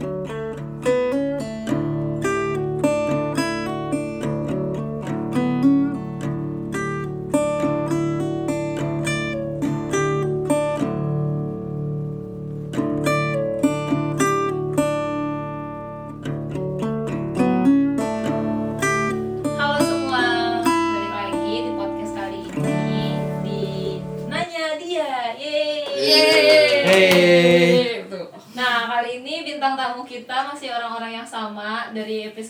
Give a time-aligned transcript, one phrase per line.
[0.00, 0.39] you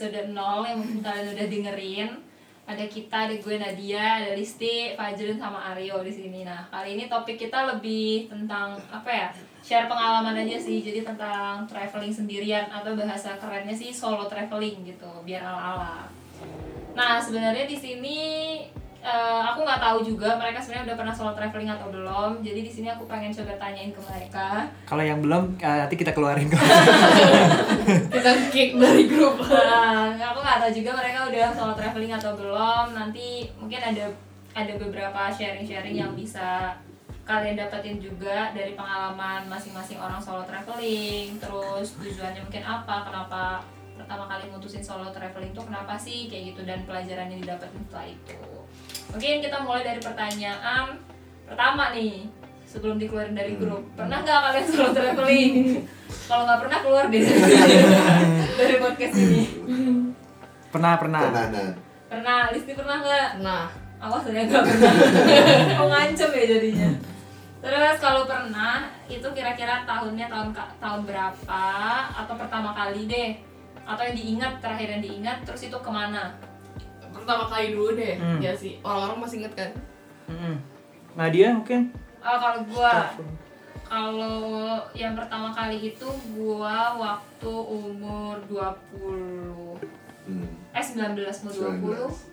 [0.01, 2.09] episode 0 yang mungkin kalian udah dengerin.
[2.65, 6.41] Ada kita, ada gue Nadia, ada Listi, Fajrun sama Aryo di sini.
[6.41, 9.27] Nah kali ini topik kita lebih tentang apa ya?
[9.61, 15.21] Share pengalaman aja sih, jadi tentang traveling sendirian atau bahasa kerennya sih solo traveling gitu,
[15.21, 16.09] biar ala-ala.
[16.97, 18.17] Nah sebenarnya di sini
[19.01, 22.31] eh, aku nggak tahu juga mereka sebenarnya udah pernah solo traveling atau belum.
[22.45, 24.69] Jadi di sini aku pengen coba tanyain ke mereka.
[24.85, 26.61] Kalau yang belum, eh, nanti kita keluarin kok.
[28.15, 32.85] kita kick dari grup Nah, aku nggak tahu juga mereka udah solo traveling atau belum.
[32.93, 34.05] Nanti mungkin ada
[34.51, 36.75] ada beberapa sharing-sharing yang bisa
[37.25, 41.41] kalian dapetin juga dari pengalaman masing-masing orang solo traveling.
[41.41, 43.07] Terus tujuannya mungkin apa?
[43.07, 43.43] Kenapa
[44.01, 48.07] pertama kali mutusin solo traveling tuh kenapa sih kayak gitu dan pelajaran yang didapetin setelah
[48.09, 48.41] itu.
[49.09, 51.01] Mungkin kita mulai dari pertanyaan
[51.49, 52.29] pertama nih
[52.69, 53.83] sebelum dikeluarin dari grup.
[53.97, 55.53] Pernah nggak kalian solo traveling?
[56.29, 57.23] Kalau nggak pernah keluar deh
[58.59, 59.43] dari podcast ini.
[60.71, 61.21] Pernah, pernah.
[61.27, 61.71] Pernah, nah.
[62.07, 63.29] Pernah, Listi pernah nggak?
[63.43, 63.67] nah
[64.01, 64.93] Awas saya nggak pernah.
[65.79, 66.89] Mau ngancem ya jadinya.
[67.61, 70.49] Terus kalau pernah, itu kira-kira tahunnya tahun
[70.81, 71.65] tahun berapa
[72.09, 73.37] atau pertama kali deh?
[73.85, 76.33] Atau yang diingat terakhir yang diingat, terus itu ke mana?
[77.11, 78.39] Pertama kali dulu deh Hmm.
[78.39, 79.71] ya sih orang-orang masih inget kan
[80.27, 80.55] Mm-mm.
[81.11, 81.91] Nadia mungkin?
[82.21, 83.11] Oh, kalau gua,
[83.83, 84.39] kalau
[84.93, 89.75] yang pertama kali itu gua waktu umur 20
[90.21, 90.47] Hmm.
[90.71, 92.29] eh 19 mau 20 19.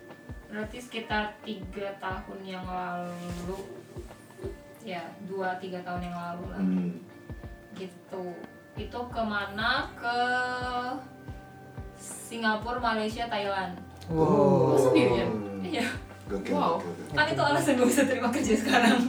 [0.47, 3.59] berarti sekitar tiga tahun yang lalu
[4.79, 6.91] ya dua tiga tahun yang lalu lah Hmm.
[7.73, 8.25] gitu
[8.75, 10.17] itu ke mana ke
[11.99, 13.75] Singapura Malaysia Thailand
[14.09, 14.73] Wow.
[14.73, 15.29] Oh, sendirian?
[15.61, 15.85] iya.
[16.25, 16.77] Gokil, Wow.
[16.77, 17.13] gokil.
[17.13, 18.99] kan itu alasan gue bisa terima kerja sekarang.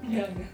[0.00, 0.50] Enggak enggak.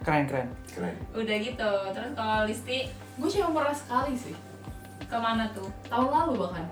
[0.00, 0.48] Keren, keren.
[0.70, 0.94] Keren.
[1.12, 1.70] udah gitu.
[1.90, 2.78] Terus kalau Listi?
[3.16, 4.34] Gue cuma pernah sekali sih.
[5.02, 5.66] Ke mana tuh?
[5.86, 6.66] Tahun lalu bahkan.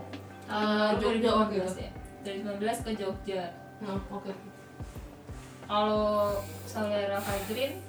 [0.44, 1.90] Eh, Eh, Jogja waktu 2015 ya
[2.22, 3.42] 2015 ke Jogja.
[3.80, 4.30] Nah oke
[5.64, 7.80] kalau saudara Fajrin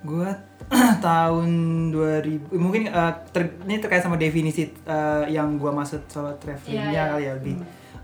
[0.00, 0.32] Gua
[1.00, 1.50] tahun
[1.90, 6.92] 2000 mungkin eh, ter- ini terkait sama definisi eh, yang gua maksud solo travelingnya Iya,
[6.92, 7.04] iya.
[7.08, 7.56] kali ya lebih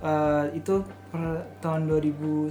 [0.03, 1.23] Eh, itu per
[1.59, 2.51] tahun 2010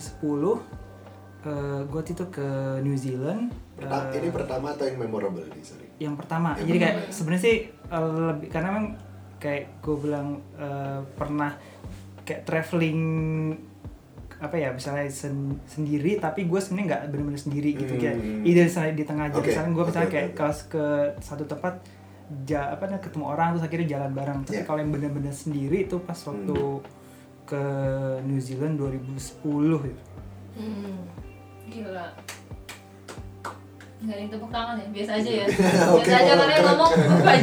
[1.42, 2.48] eh gua itu ke
[2.80, 5.88] New Zealand Eh, ini pertama atau yang memorable nih, sorry?
[5.98, 7.14] yang pertama Yang jadi kayak pertama.
[7.14, 7.58] sebenarnya sih
[7.88, 8.88] uh, lebih karena memang
[9.36, 11.58] kayak gue bilang uh, pernah
[12.22, 13.02] kayak traveling
[14.42, 18.42] apa ya misalnya sen- sendiri tapi gue sebenarnya nggak benar-benar sendiri gitu kayak Hmm.
[18.42, 20.86] ide misalnya di tengah jalan Oke, misalnya gue misalnya oke, kayak kalau ke
[21.20, 21.74] satu tempat
[22.44, 24.66] ja, apa namanya ketemu orang terus akhirnya jalan bareng tapi Yeah.
[24.66, 26.82] kalau yang benar-benar sendiri itu pas waktu Hmm.
[27.44, 27.64] ke
[28.24, 30.02] New Zealand 2010 gitu.
[30.58, 30.98] hmm.
[31.70, 32.08] Gila.
[34.02, 34.88] Nggak ada yang tepuk tangan ya?
[34.90, 35.46] Biasa aja ya?
[35.94, 36.92] Biasa aja keren, karena ngomong
[37.22, 37.42] keren.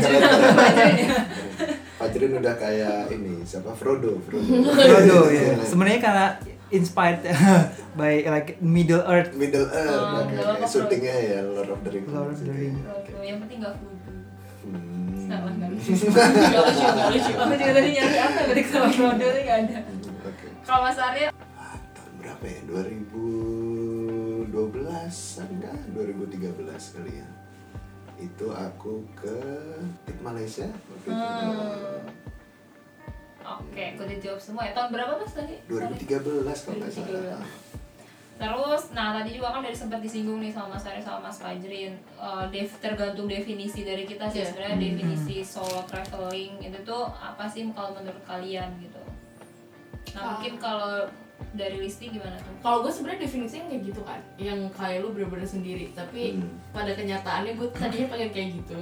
[1.94, 3.70] Fajrin udah kayak ini, siapa?
[3.72, 4.47] Frodo, Frodo.
[4.75, 6.26] Frodo ya sebenarnya karena
[6.71, 7.25] inspired
[7.99, 10.34] by like Middle Earth Middle Earth, Oh, oke.
[10.34, 12.09] apa-apa, syutingnya ya Lord of the Rings.
[12.09, 12.81] Lord of the Rings.
[12.83, 14.12] Waduh, yang penting nggak fudu.
[14.69, 15.17] Hmm.
[15.25, 15.93] Salah nggak lucu.
[16.05, 19.79] Nggak lucu nggak lucu Aku juga tadi nyari apa balik sama Frodo tapi nggak ada.
[20.25, 20.47] Oke.
[20.62, 22.61] Kalau Mas Arya, Ah, tahun berapa ya?
[22.69, 24.53] 2012
[25.43, 25.77] enggak?
[25.93, 27.29] 2013 kali ya.
[28.19, 29.37] Itu aku ke
[30.05, 31.15] Tik Malaysia waktu itu.
[31.15, 32.28] Hmm.
[33.54, 34.72] Oke, aku udah jawab semua ya.
[34.72, 35.54] Tahun berapa Mas tadi?
[35.64, 36.04] 2013
[36.59, 37.41] kalau nggak salah.
[37.41, 37.66] 2013.
[38.38, 41.91] Terus, nah tadi juga kan dari sempat disinggung nih sama Mas Arya sama Mas Fajrin
[42.16, 44.48] Eh, def- tergantung definisi dari kita sih Iya.
[44.48, 44.84] sebenarnya Hmm.
[44.87, 49.02] definisi solo traveling itu tuh apa sih kalau menurut kalian gitu.
[50.12, 50.26] Nah Ah.
[50.32, 51.11] mungkin kalau
[51.50, 52.55] dari Listi gimana tuh?
[52.61, 56.50] kalau gue sebenarnya definisinya kayak gitu kan yang kayak lu bener-bener sendiri tapi Hmm.
[56.69, 58.78] pada kenyataannya gue tadinya pengen kayak gitu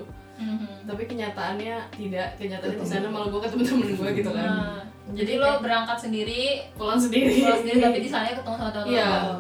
[0.83, 4.81] tapi kenyataannya tidak kenyataannya di sana malah gue ketemu temen gue gitu kan Nah,
[5.15, 6.43] jadi Jadi lo berangkat sendiri,
[6.75, 9.11] pulang sendiri pulang sendiri tapi di sana ketemu sama teman-teman Iya.
[9.25, 9.35] lo.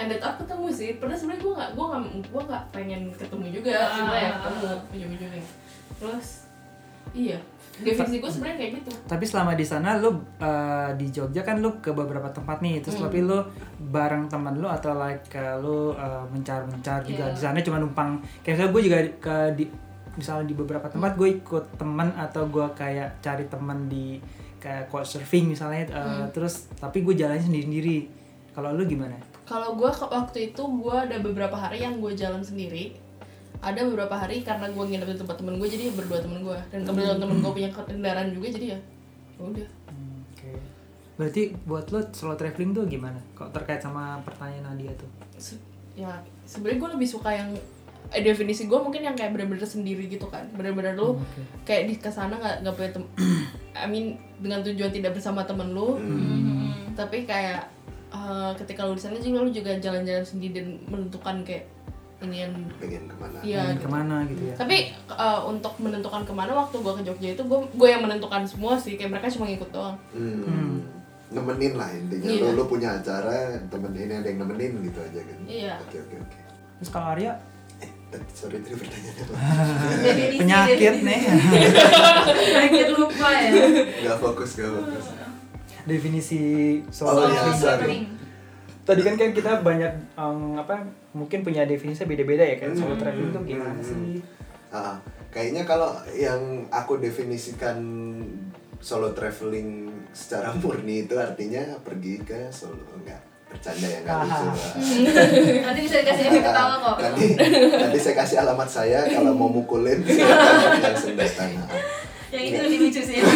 [0.00, 3.70] that up ketemu sih pernah sebenarnya gue nggak gue nggak gue nggak pengen ketemu juga
[3.76, 3.92] Ah.
[3.92, 4.58] cuma ya ketemu
[4.90, 5.44] ujung-ujungnya
[5.94, 6.28] terus
[7.12, 7.38] iya
[7.76, 10.16] definisi gue sebenarnya kayak gitu Tapi selama di sana lu uh,
[10.94, 13.08] di Jogja kan lu ke beberapa tempat nih, terus Hmm.
[13.08, 13.40] tapi lu
[13.82, 17.32] bareng teman lu atau like uh, lu uh, mencar-mencar juga Iya.
[17.32, 18.20] di sana cuma numpang.
[18.40, 19.64] Kayak misalnya gue juga ke di
[20.12, 24.18] misalnya di beberapa tempat gue ikut teman atau gue kayak cari teman di
[24.56, 26.28] kayak couchsurfing misalnya uh, Hmm.
[26.30, 27.98] terus tapi gue jalannya sendiri-sendiri.
[28.50, 29.14] Kalau lu gimana?
[29.42, 32.92] Kalau gue waktu itu gue ada beberapa hari yang gue jalan sendiri.
[33.60, 36.58] Ada beberapa hari karena gue nginep di tempat temen gue jadi berdua temen gue.
[36.68, 38.78] Dan kebetulan temen gue punya kendaraan juga jadi ya
[39.32, 39.68] ya udah.
[39.86, 40.50] Hmm, oke.
[41.16, 43.16] Berarti buat lo solo traveling tuh gimana?
[43.32, 45.08] Kok terkait sama pertanyaan Nadia tuh?
[45.36, 45.60] Se-
[45.92, 46.08] ya
[46.44, 47.50] sebenarnya gue lebih suka yang
[48.08, 51.40] eh, definisi gue mungkin yang kayak bener-bener sendiri gitu kan bener-bener lu Oke.
[51.62, 53.04] kayak di ke sana nggak nggak punya tem
[53.72, 54.06] I mean
[54.36, 56.74] dengan tujuan tidak bersama temen lu Hmm.
[56.92, 57.70] tapi kayak
[58.08, 61.64] eh, ketika lu di sana juga lu juga jalan-jalan sendiri dan menentukan kayak
[62.20, 63.80] ini yang pengen ke mana iya Pengen gitu.
[63.80, 67.42] ke mana gitu ya tapi eh, untuk menentukan ke mana waktu gue ke Jogja itu
[67.42, 70.42] gue gue yang menentukan semua sih kayak mereka cuma ngikut doang Hmm.
[70.42, 70.76] Hmm.
[71.30, 72.42] nemenin lah intinya Iya.
[72.44, 73.30] lo, lo punya acara
[73.64, 75.74] temen ini ada yang nemenin gitu aja kan Iya.
[75.78, 76.38] oke oke oke
[76.76, 77.32] terus kalau Arya
[78.30, 79.24] sorry tadi pertanyaannya
[80.02, 81.06] Definisi, penyakit definisi.
[81.06, 81.20] nih.
[82.44, 83.50] Penyakit lupa ya.
[84.00, 85.04] Nggak fokus nggak fokus.
[85.82, 86.40] Definisi
[86.82, 88.04] Oh, solo iya, traveling
[88.80, 93.00] tadi kan kan kita banyak em, apa mungkin punya definisinya beda-beda ya kayak solo Hmm.
[93.00, 93.84] traveling tuh gimana Hmm.
[93.84, 94.18] sih
[94.68, 94.98] Ah,
[95.28, 97.78] kayaknya kalau yang aku definisikan
[98.76, 104.46] solo traveling secara murni itu artinya pergi ke solo enggak bercanda ya nggak lucu
[105.66, 107.26] nanti bisa dikasih efek ketawa kok nanti
[107.74, 111.50] nanti saya kasih alamat saya kalau mau mukulin silakan langsung datang
[112.30, 113.18] yang itu lebih lucu sih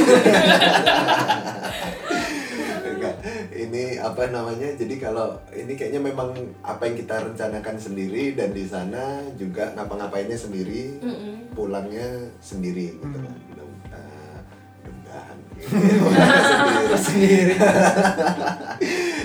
[2.84, 3.16] Enggak,
[3.52, 4.70] ini apa namanya?
[4.72, 6.30] Jadi kalau ini kayaknya memang
[6.62, 9.02] apa yang kita rencanakan sendiri dan di sana
[9.34, 11.52] juga ngapa-ngapainnya sendiri, Mm-mm.
[11.52, 12.06] pulangnya
[12.38, 13.24] sendiri gitu Hmm.
[13.24, 13.34] kan.
[13.50, 15.36] Mudah-mudahan.
[15.54, 15.74] gitu.
[16.96, 17.54] sendiri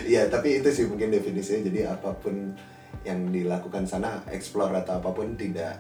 [0.10, 1.70] Iya, tapi itu sih mungkin definisinya.
[1.70, 2.58] Jadi apa pun
[3.06, 5.78] yang dilakukan sana, explore atau apa pun tidak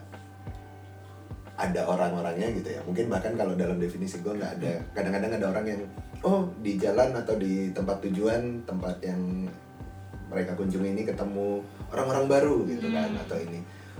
[1.57, 2.81] ada orang-orangnya gitu ya.
[2.85, 4.73] Mungkin bahkan kalau dalam definisi gue nggak ada.
[4.93, 5.81] Kadang-kadang ada orang yang
[6.21, 9.49] oh di jalan atau di tempat tujuan, tempat yang
[10.29, 13.59] mereka kunjungi ini ketemu orang-orang baru gitu kan atau ini.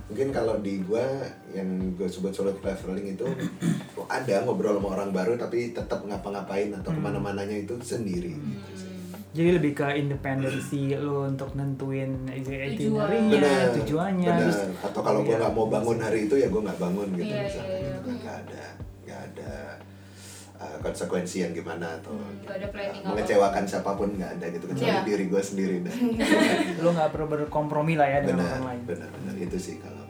[0.09, 1.05] Mungkin kalau di gua
[1.53, 3.25] yang gue sebut solo traveling itu
[4.09, 8.88] ada ngobrol sama orang baru tapi tetap ngapa-ngapain atau ke mana-mananya itu sendiri gitu sih.
[9.29, 13.75] Jadi lebih ke independensi lo untuk nentuin itinerary-nya Tujuan.
[13.75, 14.25] tujuannya.
[14.27, 14.41] Benar.
[14.43, 15.39] Terus atau kalau gue Iya.
[15.39, 17.67] nggak mau bangun hari itu ya gue nggak bangun gitu Iya, misalnya.
[17.67, 17.89] iya, iya.
[17.91, 17.99] gitu.
[18.01, 18.63] Kan nggak ada
[18.99, 19.51] nggak ada
[20.55, 24.89] uh, konsekuensi yang gimana atau ada planning uh, mengecewakan siapa pun nggak ada gitu kecuali
[24.91, 25.05] Iya.
[25.05, 25.95] diri gue sendiri dan
[26.83, 28.81] lo nggak perlu berkompromi lah ya dengan benar orang lain.
[28.87, 29.33] benar benar.
[29.37, 30.03] Itu sih kalau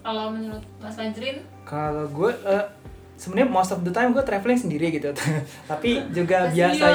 [0.00, 1.38] kalau menurut Mas Fajrin?
[1.64, 2.66] Kalau gue eh,
[3.14, 5.10] sebenarnya most of the time gue traveling sendiri gitu.
[5.70, 6.70] Tapi juga Kasian.
[6.72, 6.86] biasa.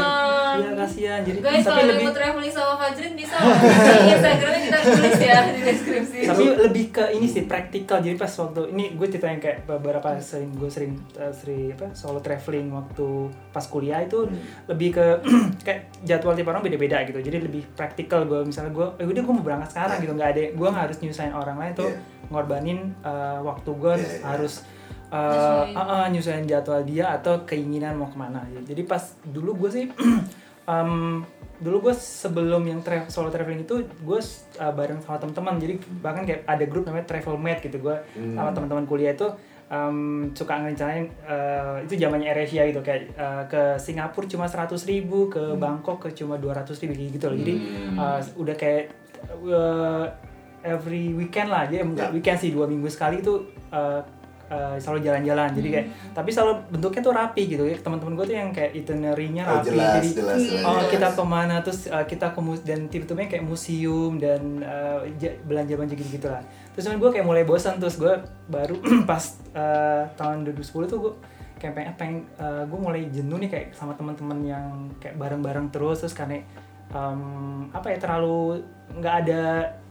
[0.49, 1.21] Iya kasihan.
[1.21, 3.37] Jadi guys tapi kalau lebih yang mau traveling sama Fajrin bisa.
[3.37, 6.19] Di Instagramnya kita tulis ya di deskripsi.
[6.25, 7.97] Tapi lebih ke ini sih praktikal.
[7.99, 12.17] Jadi pas waktu ini gue ceritain kayak beberapa sering gue sering eh, sering apa solo
[12.19, 13.07] traveling waktu
[13.49, 14.35] pas kuliah itu Hmm.
[14.67, 15.05] lebih ke
[15.65, 17.19] kayak jadwal tiap orang beda-beda gitu.
[17.19, 20.13] Jadi lebih praktikal gue misalnya gue eh udah gue mau berangkat sekarang gitu.
[20.13, 22.01] Nggak ada gue nggak harus nyusahin orang lain tuh Iya.
[22.27, 24.21] ngorbanin eh, waktu gue Iya, iya.
[24.25, 24.53] harus
[25.09, 25.15] eh,
[25.67, 28.41] uh, uh, nyusahin jadwal dia atau keinginan mau ke mana.
[28.61, 29.85] Jadi pas dulu gue sih
[30.65, 31.21] em,
[31.59, 34.19] dulu gue sebelum yang tra- solo traveling itu gue
[34.55, 37.81] uh, bareng sama teman-teman jadi bahkan kayak ada grup namanya travel mate gitu.
[37.81, 38.33] Gue Hmm.
[38.33, 39.27] sama teman-teman kuliah itu
[39.67, 39.97] em,
[40.31, 42.79] suka ngerencanain uh, itu zamannya AirAsia gitu.
[42.79, 47.37] Kayak uh, ke Singapura cuma 100.000 ribu ke Bangkok ke cuma 200.000 ribu gitu loh.
[47.37, 47.95] Jadi Hmm.
[47.95, 48.93] uh, udah kayak
[49.43, 50.05] uh,
[50.61, 51.65] every weekend lah.
[51.65, 52.13] Jadi enggak Ya.
[52.13, 54.01] weekend sih dua minggu sekali itu uh,
[54.49, 56.11] uh, selalu jalan-jalan jadi kayak Hmm.
[56.13, 59.65] tapi selalu bentuknya tuh rapi gitu ya teman-teman gue tuh yang kayak itinerary-nya oh rapi
[59.67, 60.89] jelas jadi jelas jelas Oh Jelas.
[60.89, 65.37] kita ke mana terus uh, kita ke mus- dan tipe-tipenya kayak museum dan uh, ja-
[65.41, 66.41] belanja-belanja gitu-gitu lah.
[66.71, 68.11] Terus cuman gue kayak mulai bosan terus gue
[68.45, 68.75] baru
[69.09, 71.13] pas uh, tahun 2010 tuh gue
[71.57, 72.17] kayak pengen, pengen
[72.65, 74.65] gue mulai jenuh nih kayak sama teman-teman yang
[74.95, 76.39] kayak bareng-bareng terus terus karena
[76.89, 79.88] um, apa ya terlalu nggak ada uh,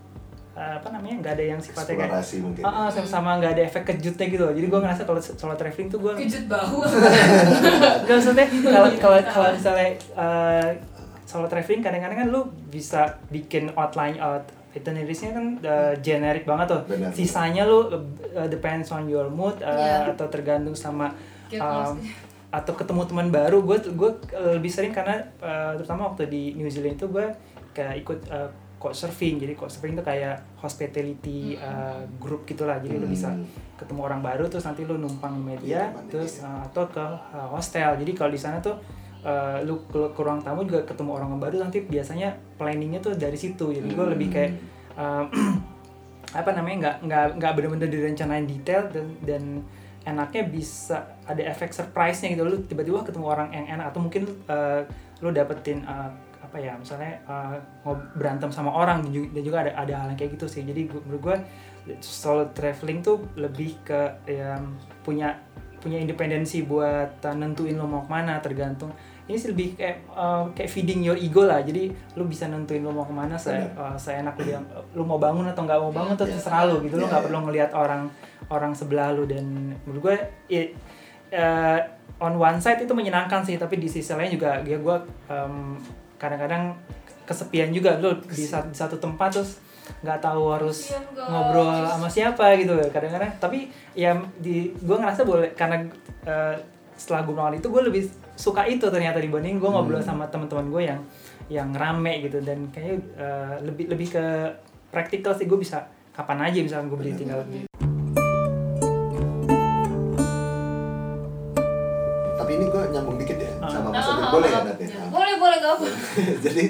[0.58, 3.82] apa namanya nggak ada yang sifatnya kayak eksplorasi mungkin Ah, ah, sama nggak ada efek
[3.86, 4.50] kejutnya gitu loh.
[4.50, 6.82] Jadi gue ngerasa kalau solo traveling tuh gue kejut bau
[8.06, 10.68] Gak maksudnya kalau kalau kalau misalnya uh,
[11.22, 16.82] solo traveling kadang-kadang kan lu bisa bikin outline out itineraries-nya kan uh, generic banget tuh.
[16.86, 17.10] Benar.
[17.10, 17.94] Sisanya lu uh,
[18.46, 20.12] depends on your mood uh, Iya.
[20.12, 21.14] atau tergantung sama
[21.54, 21.96] um,
[22.48, 23.62] atau ketemu teman baru.
[23.62, 24.10] Gue gue
[24.58, 27.26] lebih sering karena uh, terutama waktu di New Zealand itu gue
[27.72, 29.42] kayak ikut uh, couchsurfing.
[29.42, 32.78] Jadi couchsurfing itu kayak hospitality uh, group gitulah.
[32.78, 33.14] Jadi lu Hmm.
[33.14, 33.30] bisa
[33.78, 37.94] ketemu orang baru terus nanti lu numpang media teman terus uh, atau ke uh, hostel
[37.94, 38.74] jadi kalau di sana tuh
[39.22, 43.38] uh, lu ke, ke ruang tamu juga ketemu orang baru nanti biasanya planningnya tuh dari
[43.38, 44.14] situ jadi gue Hmm.
[44.18, 44.52] lebih kayak
[44.98, 45.30] uh,
[46.42, 49.42] apa namanya nggak nggak nggak benar-benar direncanain detail dan dan
[50.02, 54.82] enaknya bisa ada efek surprise-nya gitu lu tiba-tiba ketemu orang yang enak atau mungkin uh,
[55.22, 59.58] lu dapetin uh, apa ya misalnya uh, ngob- berantem sama orang dan juga, dan juga
[59.66, 61.36] ada ada hal yang kayak gitu sih jadi gua- menurut gue
[61.98, 64.60] solo traveling tuh lebih ke ya,
[65.02, 65.32] punya
[65.78, 68.90] punya independensi buat uh, nentuin lo mau ke mana tergantung
[69.28, 72.90] ini sih lebih kayak uh, kayak feeding your ego lah jadi lu bisa nentuin lo
[72.90, 73.94] mau ke mana Benar.
[73.94, 74.64] uh, lu yang
[74.96, 76.34] lu mau bangun atau nggak mau bangun tuh Iya.
[76.40, 77.26] terserah lu gitu lu Iya, nggak iya.
[77.30, 78.02] perlu ngelihat orang
[78.48, 80.16] orang sebelah lu dan menurut gue
[80.48, 80.62] ya,
[81.36, 81.78] uh,
[82.18, 84.96] on one side itu menyenangkan sih tapi di sisi lain juga ya gue
[85.30, 85.78] um,
[86.18, 86.74] kadang-kadang
[87.22, 89.56] kesepian juga lu di, sa- di satu tempat terus
[89.98, 93.58] nggak tahu harus ngobrol sama siapa gitu kadang-kadang tapi
[93.94, 95.80] ya di gue ngerasa boleh karena
[96.22, 96.52] uh,
[96.92, 98.02] setelah gue melakukan itu gue lebih
[98.34, 100.08] suka itu ternyata dibanding gue ngobrol Hmm.
[100.08, 101.00] sama teman-teman gue yang
[101.48, 104.24] yang rame gitu dan kayaknya uh, lebih lebih ke
[104.88, 105.80] praktikal sih gue bisa
[106.12, 107.40] kapan aja misalkan gue beli tinggal
[112.38, 113.68] Tapi ini gue nyambung dikit ya Ah.
[113.68, 114.20] sama Ah, Mas Adit.
[114.20, 114.48] ah, Boleh?
[114.48, 114.77] Ya,
[115.48, 115.86] Boleh, gak apa.
[116.44, 116.64] Jadi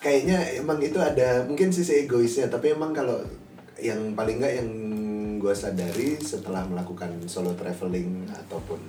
[0.00, 3.20] kayaknya emang itu ada mungkin sisi egoisnya, tapi emang kalau
[3.76, 4.70] yang paling nggak yang
[5.36, 8.80] gue sadari setelah melakukan solo traveling ataupun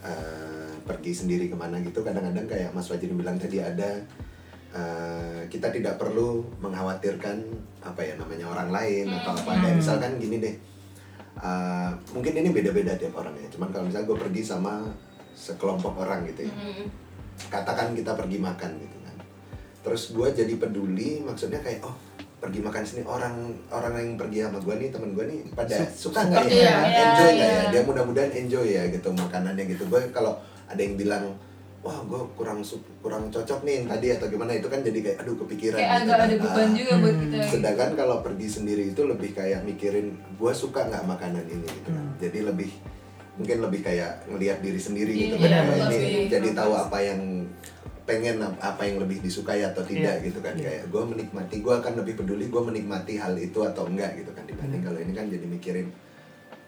[0.00, 3.96] eh, pergi sendiri ke mana gitu, kadang-kadang kayak Mas Wajid bilang tadi ada
[4.70, 7.40] eh, kita tidak perlu mengkhawatirkan
[7.80, 9.78] apa ya namanya orang lain atau apa ada Hmm.
[9.78, 10.54] misalkan gini deh.
[11.40, 13.48] eh, mungkin ini beda-beda tiap orang ya.
[13.48, 14.84] Cuman kalau misalnya gue pergi sama
[15.32, 16.84] sekelompok orang gitu ya Hmm.
[17.48, 19.16] Katakan kita pergi makan gitu kan
[19.80, 21.96] terus gue jadi peduli maksudnya kayak oh
[22.36, 23.36] pergi makan sini orang
[23.68, 27.00] orang yang pergi sama gue nih temen gue nih pada suka nggak suka, ya iya,
[27.04, 27.70] enjoy iya, nggak ya iya.
[27.70, 31.36] dia mudah-mudahan enjoy ya gitu makanannya gitu gue kalau ada yang bilang
[31.80, 32.60] wah gue kurang
[33.00, 36.00] kurang cocok nih yang tadi atau gimana itu kan jadi kayak aduh kepikiran Kayak gitu
[36.04, 36.24] agak kan.
[36.28, 36.76] ada beban Ah.
[36.76, 37.24] juga buat kita.
[37.36, 37.48] gitu.
[37.56, 42.04] sedangkan kalau pergi sendiri itu lebih kayak mikirin gue suka nggak makanan ini gitu kan.
[42.04, 42.16] Hmm.
[42.16, 42.70] jadi lebih
[43.40, 46.24] mungkin lebih kayak ngelihat diri sendiri Iya, gitu iya, kan betul ini sih.
[46.28, 47.20] jadi tahu apa yang
[48.02, 50.64] pengen ap- apa yang lebih disukai atau tidak Iya, gitu kan iya.
[50.66, 54.44] kayak gue menikmati gue akan lebih peduli gue menikmati hal itu atau enggak gitu kan
[54.44, 54.88] dibanding Hmm.
[54.88, 55.88] kalau ini kan jadi mikirin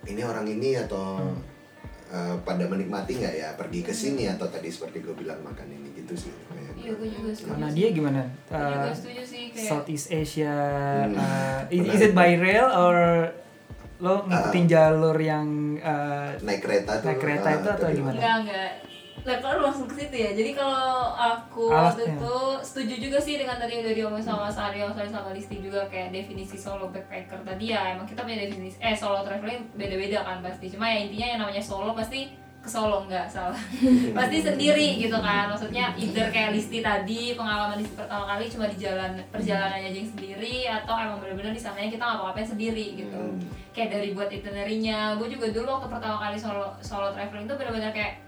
[0.05, 1.19] ini orang ini atau
[2.09, 5.93] eh, pada menikmati nggak ya pergi ke sini atau tadi seperti gue bilang makan ini
[5.95, 7.63] gitu sih kayak Iya, gue juga setuju.
[7.63, 7.73] sih.
[7.73, 10.55] dia gimana Gue juga Uh, setuju sih kayak Southeast Asia
[11.03, 11.15] Hmm.
[11.15, 11.91] uh, is, Menarik.
[11.91, 12.97] is it by rail or
[14.03, 18.19] lo ngikutin jalur yang uh, naik kereta Naik kereta eh, itu atau dari gimana?
[18.19, 18.71] Enggak, enggak.
[19.23, 20.31] Lah kalau lu langsung ke situ ya.
[20.35, 21.87] Jadi kalau aku Alasnya.
[21.87, 25.31] waktu itu setuju juga sih dengan tadi yang udah diomongin sama Mas Aryo, saya sama
[25.31, 27.95] Listi juga kayak definisi solo backpacker tadi ya.
[27.95, 30.67] Emang kita punya definisi eh solo traveling beda-beda kan pasti.
[30.75, 33.59] Cuma ya intinya yang namanya solo pasti ke Solo enggak salah.
[34.13, 35.51] pasti sendiri gitu kan.
[35.51, 40.07] Maksudnya either kayak Listi tadi pengalaman Listi pertama kali cuma di jalan perjalanannya aja yang
[40.09, 43.43] sendiri atau emang bener-bener di sananya kita ngapa-ngapain sendiri gitu Hmm.
[43.73, 47.91] kayak dari buat itinerary-nya gue juga dulu waktu pertama kali solo solo traveling tuh benar-benar
[47.91, 48.21] kayak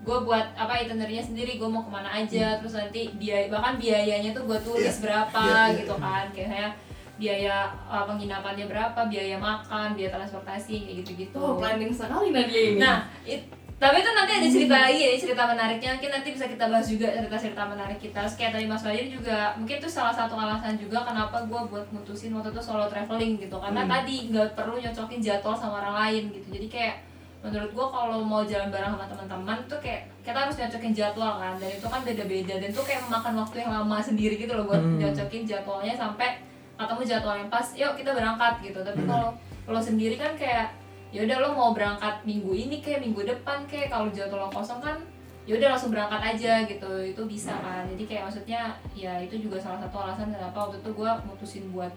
[0.00, 4.30] gue buat apa itinerary-nya sendiri gue mau ke mana aja terus nanti biaya bahkan biayanya
[4.30, 5.02] tuh gue tulis Iya.
[5.02, 6.68] berapa Iya, iya, gitu kan kayak saya
[7.14, 12.78] biaya uh, penginapannya berapa biaya makan biaya transportasi kayak gitu-gitu Oh, planning sekali Nadia ini.
[12.78, 13.46] Nah, it-
[13.84, 17.12] tapi itu nanti ada cerita lagi ya, cerita menariknya mungkin nanti bisa kita bahas juga
[17.12, 18.16] cerita-cerita menarik kita.
[18.24, 21.84] Terus kayak tadi Mas Fajar juga, mungkin itu salah satu alasan juga kenapa gue buat
[21.92, 23.60] mutusin waktu itu solo traveling gitu.
[23.60, 23.92] Karena Hmm.
[23.92, 26.48] tadi nggak perlu nyocokin jadwal sama orang lain gitu.
[26.56, 26.96] Jadi kayak
[27.44, 31.52] menurut gue kalau mau jalan bareng sama teman-teman tuh kayak kita harus nyocokin jadwal kan
[31.60, 34.80] dan itu kan beda-beda dan tuh kayak memakan waktu yang lama sendiri gitu loh buat
[34.80, 34.96] Hmm.
[34.96, 36.40] nyocokin jadwalnya sampai
[36.80, 39.10] ketemu jadwal yang pas yuk kita berangkat gitu tapi Hmm.
[39.12, 39.28] kalau
[39.68, 40.72] lo sendiri kan kayak
[41.14, 44.82] ya udah lo mau berangkat minggu ini kayak minggu depan kayak kalau jadwal lo kosong
[44.82, 44.98] kan
[45.44, 47.86] ya udah langsung berangkat aja gitu itu bisa kan.
[47.86, 48.60] Jadi kayak maksudnya
[48.92, 51.92] ya itu juga salah satu alasan kenapa waktu itu gue mutusin buat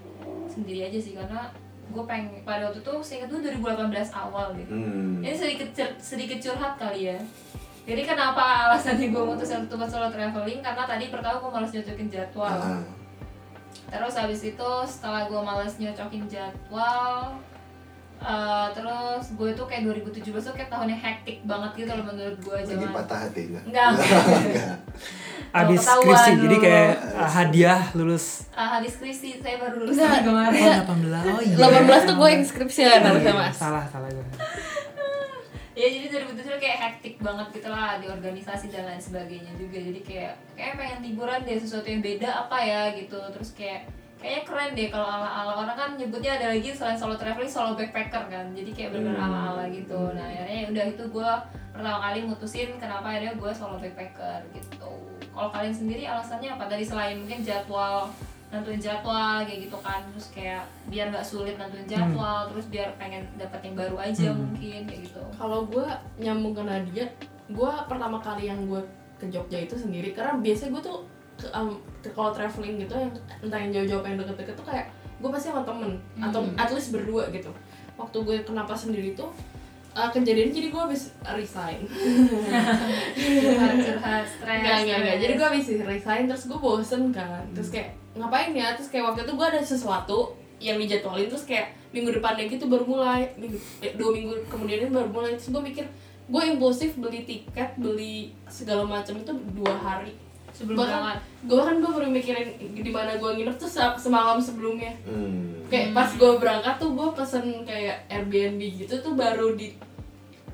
[0.46, 1.50] sendiri aja sih karena
[1.88, 4.70] gue pengen pada waktu itu saya ingat tuh 2018 awal gitu.
[4.70, 5.24] Hmm.
[5.24, 7.18] ini sedikit cer- sedikit curhat kali ya.
[7.88, 10.60] Jadi kenapa alasannya gue mutusin untuk buat solo traveling?
[10.60, 12.52] Karena tadi pertama gue malas nyocokin jadwal.
[12.52, 12.84] Ah,
[13.88, 17.40] Terus habis itu setelah gue males nyocokin jadwal
[18.20, 22.38] eh, Terus gue tuh kayak 2017 tuh kayak tahun yang hektik banget gitu loh menurut
[22.38, 23.64] gue lagi zaman patah hati enggak?
[23.66, 23.90] Enggak.
[23.94, 24.76] Enggak.
[25.50, 30.20] abis ketahuan skripsi jadi kayak uh, hadiah lulus Ah, habis skripsi saya baru lulus Enggak,
[30.22, 30.84] kemarin enggak.
[30.84, 31.56] 18 oh iya
[31.88, 33.56] 18 tuh gue inskripsian harusnya mas.
[33.56, 34.26] salah salah gue
[35.78, 40.02] Ya jadi 2017 kayak hektik banget gitu lah di organisasi dan lain sebagainya juga Jadi
[40.02, 43.86] kayak kayak pengen liburan deh sesuatu yang beda apa ya gitu Terus kayak
[44.18, 48.24] kayaknya keren deh kalau ala-ala orang kan nyebutnya ada lagi selain solo traveling solo backpacker
[48.28, 48.46] kan.
[48.52, 49.26] Jadi kayak bener Hmm.
[49.26, 50.12] ala-ala gitu.
[50.12, 51.30] Nah akhirnya ya udah itu gue
[51.70, 54.92] pertama kali mutusin kenapa akhirnya gue solo backpacker gitu.
[55.30, 56.66] Kalau kalian sendiri alasannya apa?
[56.66, 58.10] Tadi selain mungkin jadwal
[58.48, 60.02] nentuin jadwal kayak gitu kan.
[60.10, 64.40] Terus kayak biar nggak sulit nentuin jadwal terus biar pengen dapet yang baru aja Hmm.
[64.50, 65.22] mungkin kayak gitu.
[65.38, 65.86] Kalau gue
[66.18, 67.06] nyambung ke Nadia,
[67.48, 68.82] gue pertama kali yang gue
[69.18, 71.00] ke Jogja itu sendiri karena biasanya gue tuh
[71.50, 75.50] um, ke- kalau traveling gitu yang entah yang jauh-jauh yang deket-deket tuh kayak gue pasti
[75.50, 76.54] sama temen atau Hmm.
[76.56, 77.50] at least berdua gitu.
[77.98, 79.30] Waktu gue kenapa sendiri tuh
[79.92, 81.82] uh, kejadian jadi gue habis resign.
[83.18, 84.78] curhat stres enggak.
[84.86, 85.18] stres.
[85.20, 87.44] Jadi gue habis resign terus gue bosen kan.
[87.54, 88.74] Terus kayak ngapain ya?
[88.74, 90.20] Terus kayak waktu itu gue ada sesuatu
[90.58, 95.06] yang dijadwalin terus kayak minggu depannya gitu baru mulai minggu, eh, dua minggu kemudian baru
[95.08, 95.86] mulai terus gue mikir
[96.28, 100.18] gue impulsif beli tiket beli segala macam itu dua hari
[100.58, 101.20] sebelum bahkan berangkat.
[101.44, 104.90] Gue bahkan gue baru mikirin di mana gue nginep tuh se- semalam sebelumnya.
[105.04, 105.54] Hmm.
[105.68, 109.76] kayak pas gue berangkat tuh gue pesen kayak Airbnb gitu tuh baru di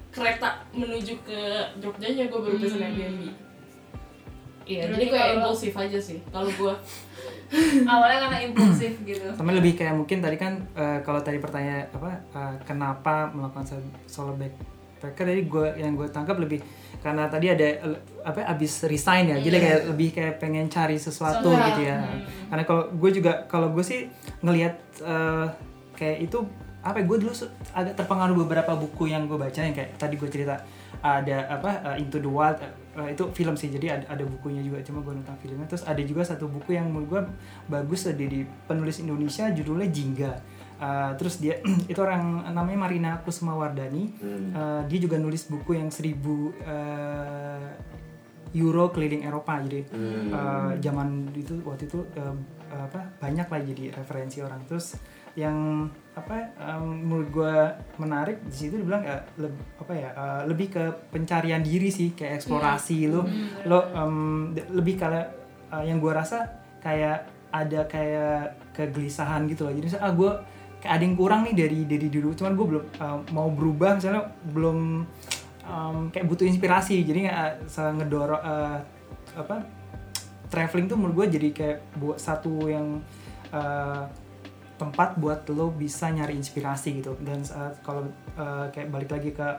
[0.10, 1.40] kereta menuju ke
[1.78, 2.88] Jogjanya gue baru pesen Hmm.
[2.90, 3.22] Airbnb.
[4.64, 6.74] Iya jadi kayak kalau- impulsif aja sih kalau gue
[7.86, 9.28] awalnya karena impulsif gitu.
[9.32, 13.96] Sama lebih kayak mungkin tadi kan eh, kalau tadi pertanyaan apa eh, kenapa melakukan solo-
[14.06, 14.34] solo
[15.04, 16.64] backpacker jadi gue yang gue tangkap lebih
[17.00, 17.68] karena tadi ada
[18.24, 19.62] apa abis resign ya jadi Iya.
[19.62, 21.68] kayak lebih kayak pengen cari sesuatu Sesuatu.
[21.70, 22.24] gitu ya Hmm.
[22.48, 24.08] karena kalau gue juga kalau gue sih
[24.40, 25.46] ngelihat eh,
[25.94, 26.40] kayak itu
[26.80, 27.32] apa ya, gue dulu
[27.72, 30.64] agak terpengaruh beberapa buku yang gue baca yang kayak tadi gue cerita
[31.00, 32.60] ada apa eh, Into the Wild
[32.96, 36.00] eh, itu film sih jadi ada, ada bukunya juga cuma gue nonton filmnya terus ada
[36.00, 37.22] juga satu buku yang menurut gue
[37.68, 40.32] bagus dari penulis Indonesia judulnya Jingga
[40.84, 44.04] Eh, terus dia itu orang namanya Marina Kusumawardani.
[44.14, 44.48] Hmm.
[44.52, 47.72] Eh, dia juga nulis buku yang seribu eh,
[48.54, 50.30] euro keliling Eropa jadi Hmm.
[50.30, 52.36] eh, zaman itu waktu itu eh,
[52.70, 54.60] apa banyak lah jadi referensi orang.
[54.66, 54.98] Terus
[55.34, 57.56] yang apa em, menurut gue
[57.98, 62.38] menarik di situ dibilang eh, leb- apa ya eh, lebih ke pencarian diri sih kayak
[62.38, 64.16] eksplorasi lo Hmm, lo em,
[64.52, 65.24] de- lebih kalau
[65.70, 66.46] eh, yang gue rasa
[66.78, 68.38] kayak ada kayak
[68.74, 69.72] kegelisahan gitu loh.
[69.72, 70.32] Jadi misalnya, ah gue
[70.84, 72.36] kayak ada yang kurang nih dari dari dulu.
[72.36, 73.96] Cuman gue belum eh, mau berubah.
[73.96, 75.08] Misalnya belum
[75.64, 77.00] em, kayak butuh inspirasi.
[77.08, 78.78] Jadi nggak uh, ngedorong eh,
[79.34, 79.56] apa
[80.52, 83.00] traveling tuh menurut gue jadi kayak buat satu yang
[83.56, 84.04] eh,
[84.76, 87.16] tempat buat lo bisa nyari inspirasi gitu.
[87.24, 89.50] Dan saat kalau eh, kayak balik lagi ke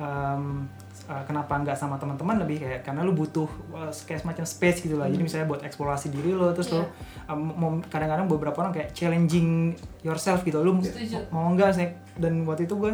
[0.00, 0.66] em,
[1.08, 2.42] eh, kenapa nggak sama teman-teman?
[2.42, 5.06] Lebih kayak karena lo butuh eh, kayak semacam space gitu lah.
[5.10, 6.90] Jadi misalnya buat eksplorasi diri lo terus lo
[7.26, 9.74] em, mau kadang-kadang beberapa orang kayak challenging
[10.06, 10.62] yourself gitu.
[10.62, 11.30] Lo Setuju.
[11.34, 11.88] mau nggak sih?
[12.18, 12.92] Dan waktu itu gue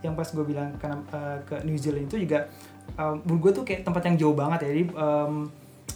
[0.00, 2.48] yang pas gue bilang ke, eh, ke New Zealand itu juga
[2.96, 4.68] um, gue tuh kayak tempat yang jauh banget ya.
[4.72, 5.34] Jadi um,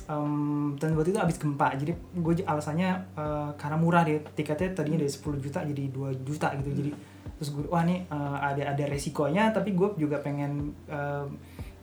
[0.08, 1.72] um, dan waktu itu abis gempa.
[1.76, 4.20] Jadi gue alasannya uh, karena murah deh.
[4.36, 6.70] Tiketnya tadinya dari 10 juta jadi 2 juta gitu.
[6.72, 6.90] Jadi
[7.34, 11.28] terus gue wah nih uh, ada ada resikonya tapi gue juga pengen um,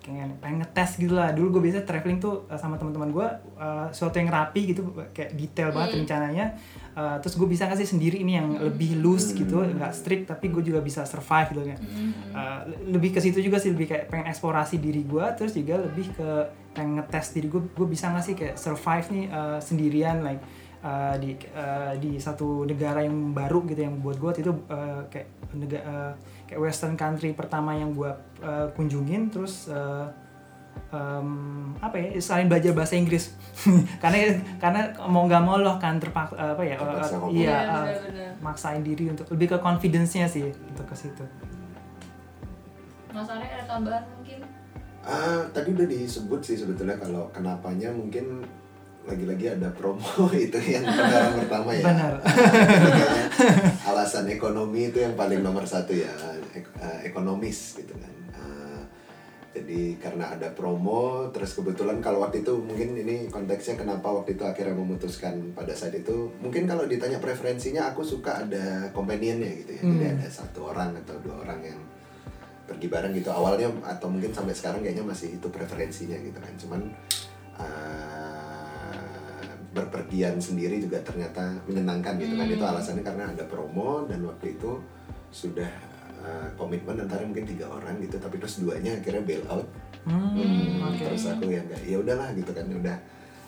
[0.02, 1.30] pengen pengen ngetes gitu lah.
[1.30, 3.28] Dulu gue biasa traveling tuh uh, sama teman-teman gue
[3.62, 4.82] uh, sesuatu yang rapi gitu
[5.14, 6.00] kayak detail banget Hmm.
[6.02, 6.46] rencananya.
[6.92, 10.66] Uh, terus gue bisa ngasih sendiri ini yang lebih loose gitu nggak strict tapi gue
[10.66, 11.80] juga bisa survive gitu kan.
[12.34, 15.78] Uh, le- lebih ke situ juga sih lebih kayak pengen eksplorasi diri gue terus juga
[15.78, 16.30] lebih ke
[16.74, 20.42] pengen ngetes diri gue gue bisa nggak sih kayak survive nih uh, sendirian like
[20.82, 25.28] uh, di uh, di satu negara yang baru gitu yang buat gue itu uh, kayak
[25.54, 26.18] negara
[26.50, 28.12] kayak western country pertama yang gue
[28.44, 30.10] uh, kunjungin terus uh,
[30.92, 33.32] em, apa ya selain belajar bahasa Inggris.
[34.04, 38.32] Karena karena mau nggak mau loh kan terpaksa apa ya Terpaksa uh, iya Iya, uh,
[38.40, 41.24] maksain diri untuk lebih ke confidence-nya sih untuk ke situ.
[43.12, 44.40] Mas Arya ada tambahan mungkin?
[45.04, 48.46] Ah, tadi udah disebut sih sebetulnya kalau kenapanya mungkin
[49.02, 50.06] lagi-lagi ada promo
[50.38, 51.84] itu yang kendaraan pertama ya.
[51.84, 52.14] Benar.
[53.90, 56.12] Alasan ekonomi itu yang paling nomor satu ya,
[56.52, 58.14] ek- eh, ekonomis gitu kan.
[58.32, 58.82] Ah,
[59.52, 64.44] jadi karena ada promo, terus kebetulan kalau waktu itu mungkin ini konteksnya kenapa waktu itu
[64.44, 69.84] akhirnya memutuskan pada saat itu, mungkin kalau ditanya preferensinya aku suka ada companionnya gitu ya,
[69.84, 70.16] jadi Hmm.
[70.16, 71.80] ada satu orang atau dua orang yang
[72.62, 76.82] pergi bareng gitu awalnya atau mungkin sampai sekarang kayaknya masih itu preferensinya gitu kan cuman
[77.60, 78.21] uh,
[79.72, 82.56] berpergian sendiri juga ternyata menyenangkan gitu kan Hmm.
[82.56, 84.84] itu alasannya karena ada promo dan waktu itu
[85.32, 85.72] sudah
[86.20, 89.68] uh, komitmen antara mungkin tiga orang gitu tapi terus duanya akhirnya bail out
[90.02, 90.98] Hmm, Hmm, oke.
[90.98, 92.98] terus aku yang enggak ya udahlah gitu kan udah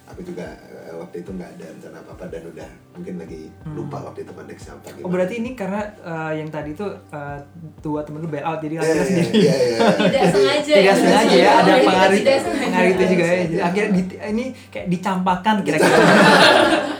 [0.05, 0.43] aku juga
[0.83, 4.31] uh, waktu itu nggak ada rencana apa apa dan udah mungkin lagi lupa waktu itu
[4.31, 7.39] konteksnya apa Oh berarti ini karena uh, yang tadi tuh uh,
[7.79, 9.77] dua temen lu bail out jadi Iya, akhirnya iya, sendiri iya, iya.
[10.03, 12.19] tidak sengaja tidak sengaja ya ada pengaruh
[12.59, 15.95] pengaruh itu juga ya jadi akhirnya di- ini kayak dicampakkan kira-kira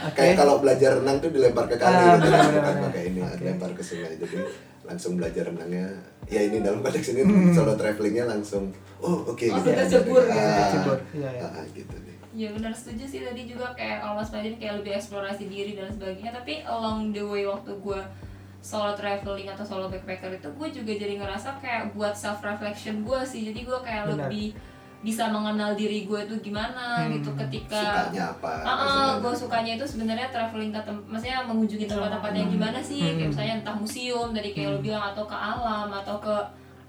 [0.04, 3.20] oke Kayak kalau belajar renang tuh dilempar ke kali Ah, gitu kan, bukan pakai ini,
[3.20, 3.36] Oke.
[3.36, 4.12] dilempar ke sungai.
[4.14, 4.36] Jadi
[4.84, 5.86] langsung belajar renangnya.
[6.26, 7.50] Ya ini dalam konteks ini Hmm.
[7.50, 9.68] solo travelingnya langsung, oh oke Oh, gitu.
[9.70, 10.38] tercebur gitu.
[10.38, 11.48] Ah, iya, iya.
[11.50, 11.94] ah, gitu.
[12.34, 15.86] Ya benar setuju sih tadi juga kayak kalau Mas Fadin kayak lebih eksplorasi diri dan
[15.88, 18.00] sebagainya tapi along the way waktu gue
[18.58, 23.20] solo traveling atau solo backpacker itu gue juga jadi ngerasa kayak buat self reflection gue
[23.22, 24.26] sih jadi gue kayak Benar.
[24.26, 24.50] lebih
[25.00, 27.12] bisa mengenal diri gue itu gimana Hmm.
[27.12, 29.14] gitu ketika sukanya apa Ah, maksudnya.
[29.20, 33.14] gue sukanya itu sebenarnya traveling ke tem- maksudnya mengunjungi tempat-tempat yang gimana sih, Hmm.
[33.14, 36.34] kayak misalnya entah museum dari kayak lo bilang atau ke alam atau ke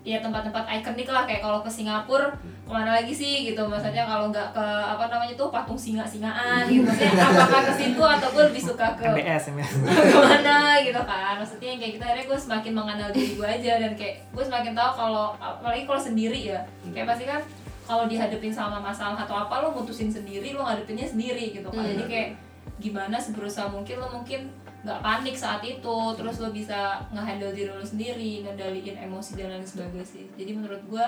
[0.06, 3.58] ya tempat-tempat ikonik lah kayak kalau ke Singapura ke mana lagi sih gitu.
[3.66, 6.86] Maksudnya kalau nggak ke apa namanya tuh patung singa-singaan gitu.
[6.86, 11.42] Maksudnya apakah ke situ atau gue lebih suka ke MBS MBS ke mana gitu kan.
[11.42, 14.74] Maksudnya yang kayak gitu akhirnya gue semakin mengenal diri gue aja dan kayak gue semakin
[14.78, 16.62] tahu kalau apalagi kalau sendiri ya.
[16.94, 17.42] Kayak pasti kan
[17.90, 21.82] kalau dihadapin sama masalah atau apa lo mutusin sendiri lo ngadepinnya sendiri gitu kan.
[21.82, 22.30] Jadi kayak
[22.78, 24.54] gimana seberusaha mungkin lo mungkin
[24.86, 29.66] nggak panik saat itu terus lo bisa ngehandle diri lo sendiri ngendaliin emosi dan lain
[29.66, 30.30] sebagainya sih.
[30.38, 31.06] Jadi menurut gue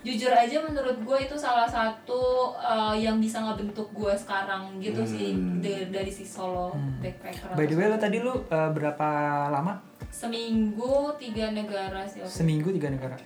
[0.00, 5.36] jujur aja menurut gue itu salah satu uh, yang bisa ngebentuk gue sekarang gitu sih
[5.36, 5.60] Hmm.
[5.60, 6.72] dari, dari si solo
[7.04, 9.08] backpacker by the way lo tadi lu uh, berapa
[9.52, 9.76] lama?
[10.08, 13.20] Seminggu tiga negara sih seminggu tiga negara.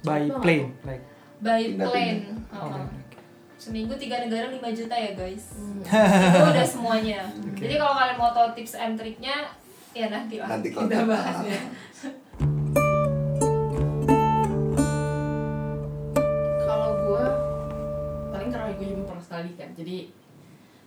[0.00, 1.04] By plane like.
[1.36, 3.05] By plane oh, Uh-uh.
[3.66, 5.58] Seminggu tiga negara 5 juta ya guys.
[5.58, 5.82] Hmm.
[5.82, 7.20] itu udah semuanya.
[7.58, 9.50] Jadi kalau kalian mau tahu tips and triknya
[9.90, 10.46] ya nanti lah.
[10.54, 11.60] Nanti kita kita- bahas ya.
[16.62, 17.24] Kalau gue
[18.30, 19.68] paling karena gue juga pernah sekali kan.
[19.74, 19.96] Jadi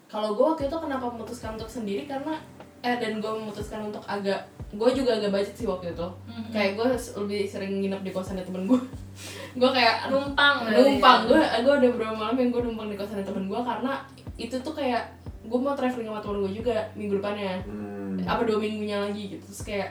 [0.08, 2.08] kalau gue waktu itu kenapa memutuskan untuk sendiri?
[2.08, 2.40] Karena
[2.80, 4.40] eh dan gue memutuskan untuk agak
[4.70, 6.08] gue juga agak budget sih waktu itu.
[6.30, 6.50] Mhm.
[6.54, 6.88] kayak gue
[7.26, 8.80] lebih sering nginep di kosannya temen gue
[9.60, 11.20] gue kayak numpang berarti numpang.
[11.26, 11.28] Ya.
[11.28, 13.94] gue gue ada beberapa malam yang gue numpang di kosannya temen gue karena
[14.40, 15.04] itu tuh kayak
[15.44, 17.60] gue mau traveling sama temen gue juga minggu depannya.
[17.66, 18.22] Hmm.
[18.28, 19.44] apa dua minggunya lagi gitu.
[19.48, 19.90] Terus kayak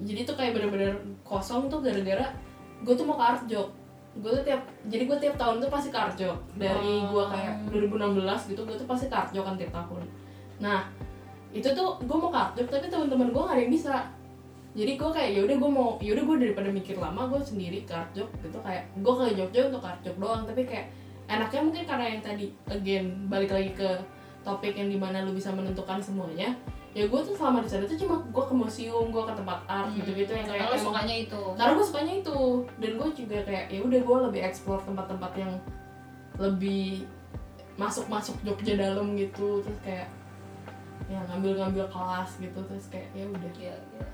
[0.00, 2.32] jadi tuh kayak bener-bener kosong tuh gara-gara
[2.80, 3.68] gue tuh mau ke Arjok
[4.10, 8.50] gue tuh tiap jadi gue tiap tahun tuh pasti ke Arjok dari gue kayak 2016
[8.50, 10.02] gitu gue tuh pasti ke Arjok kan tiap tahun.
[10.58, 10.82] Nah
[11.50, 13.94] itu tuh gue mau Arjok tapi teman-teman gue gak ada yang bisa.
[14.70, 18.58] Jadi gue kayak yaudah gue mau yaudah gue daripada mikir lama gue sendiri Arjok gitu.
[18.62, 20.86] Kayak gue ke Jogja untuk Arjok doang tapi kayak
[21.30, 23.90] enaknya mungkin karena yang tadi again balik lagi ke
[24.42, 26.56] topik yang di mana lu bisa menentukan semuanya
[26.90, 29.94] ya gue tuh selama di sana tuh cuma gue ke museum gue ke tempat art
[29.94, 31.42] gitu gitu yang kayak emang- sukanya itu.
[31.54, 32.38] karena gue sukanya itu.
[32.82, 35.52] Dan gue juga kayak ya udah gue lebih explore tempat-tempat yang
[36.42, 37.06] lebih
[37.78, 39.62] masuk-masuk Jogja dalam gitu.
[39.62, 40.10] Terus kayak
[41.06, 43.52] ya ngambil-ngambil kelas gitu terus kayak ya udah.
[43.54, 44.04] Ya, ya.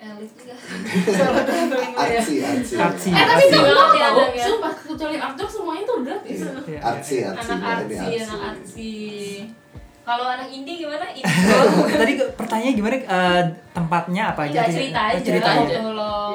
[0.00, 0.54] elit juga
[1.68, 2.34] gue ya artsy.
[2.38, 3.10] Artsy Artsy.
[3.10, 4.44] eh tapi sumpah Banget ya, tau Adam, ya.
[4.46, 6.38] sumpah kecuali Arjok semuanya tuh gratis.
[6.38, 6.50] Iya.
[6.64, 8.92] Iya, artsy artsy anak artsy anak artsy.
[10.00, 11.04] Kalau anak indie gimana?
[11.10, 11.28] Indie
[11.92, 15.76] tadi pertanyaannya gimana eh, tempatnya apa aja cerita Eh, aja cerita aja.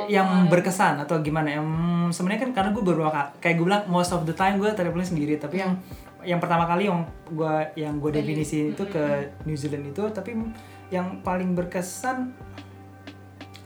[0.05, 1.49] yang berkesan atau gimana?
[1.49, 1.65] Yang
[2.13, 5.07] sebenarnya kan karena gue beberapa ka- kayak gue bilang most of the time gue traveling
[5.07, 5.73] sendiri tapi yang
[6.23, 10.36] yang pertama kali yang gue yang gue definisi itu ke New Zealand itu tapi
[10.91, 12.31] yang paling berkesan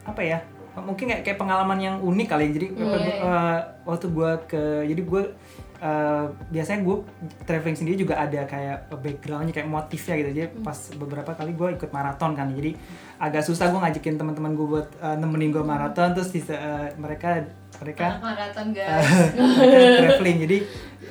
[0.08, 0.39] apa ya
[0.78, 3.15] mungkin kayak, kayak pengalaman yang unik kali jadi Iya, iya.
[3.17, 5.24] eh, waktu gue ke jadi gue
[5.82, 6.98] eh, biasanya gue
[7.46, 10.30] traveling sendiri juga ada kayak backgroundnya kayak motifnya gitu.
[10.38, 12.50] Jadi pas beberapa kali gue ikut maraton kan.
[12.54, 12.78] Jadi
[13.17, 17.46] agak susah gue ngajakin teman-teman gue buat eh, nemenin gue maraton terus eh, mereka
[17.82, 19.06] mereka maraton guys.
[19.38, 20.38] Mereka traveling.
[20.46, 20.58] Jadi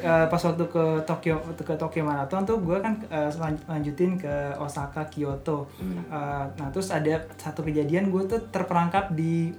[0.02, 2.98] eh, pas waktu ke Tokyo ke Tokyo Marathon tuh gue kan
[3.30, 5.70] selan- lanjutin ke Osaka Kyoto.
[5.80, 9.54] Eh, nah terus ada satu kejadian gue tuh terperangkap di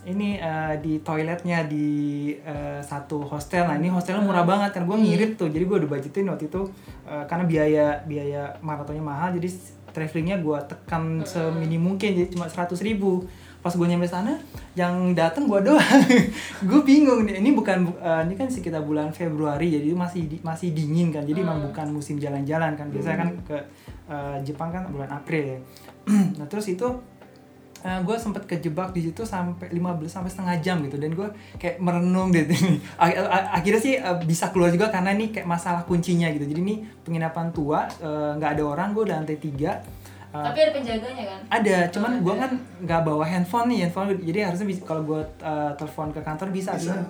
[0.00, 1.88] ini eh, di toiletnya di
[2.40, 3.68] eh, satu hostel.
[3.68, 5.52] Nah ini hostelnya murah banget kan gue ngirit tuh.
[5.52, 6.62] Jadi gue udah budgetin waktu itu
[7.04, 9.36] eh, karena biaya biaya maratonnya mahal.
[9.36, 13.26] Jadi travelingnya gue tekan seminim mungkin jadi cuma seratus ribu
[13.60, 14.40] pas gue nyampe sana
[14.72, 16.00] yang datang gue doang.
[16.64, 20.40] Gue bingung nih ini bukan bu- eh, ini kan sekitar bulan Februari jadi masih di-
[20.40, 22.88] masih dingin kan jadi emang bukan musim jalan-jalan kan.
[22.88, 23.56] Biasanya kan ke
[24.06, 25.58] eh, Jepang kan bulan April ya.
[26.36, 26.88] Nah terus itu
[27.80, 31.24] gue sempet kejebak di situ sampai 15 sampai setengah jam gitu dan gue
[31.56, 33.16] kayak merenung ak-
[33.56, 36.44] akhirnya sih eh, bisa keluar juga karena ini kayak masalah kuncinya gitu.
[36.44, 39.80] Jadi ini penginapan tua eh, nggak ada orang gue lantai tiga
[40.30, 42.42] Eh, tapi ada penjaganya kan ada cuman Oh, gue ada.
[42.46, 46.54] kan nggak bawa handphone nih handphone jadi harusnya bisa kalau gue uh, telepon ke kantor
[46.54, 46.94] bisa, Bisa.
[46.94, 47.02] cuman,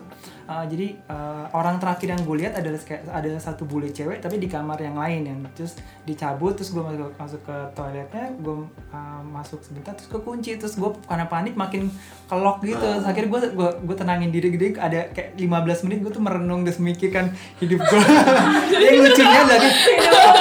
[0.50, 4.42] uh, jadi uh, orang terakhir yang gue lihat adalah kayak ada satu bule cewek tapi
[4.42, 9.22] di kamar yang lain yang terus dicabut terus gue masuk masuk ke toiletnya gue uh,
[9.22, 11.86] masuk sebentar terus gue kunci terus gue karena panik makin
[12.26, 12.82] kelok gitu.
[12.82, 16.66] Terus akhirnya gue gue gue tenangin diri gede ada kayak 15 menit gue tuh merenung
[16.66, 17.30] terus memikirkan
[17.62, 18.02] hidup gue.
[18.82, 19.70] Yang lucunya lagi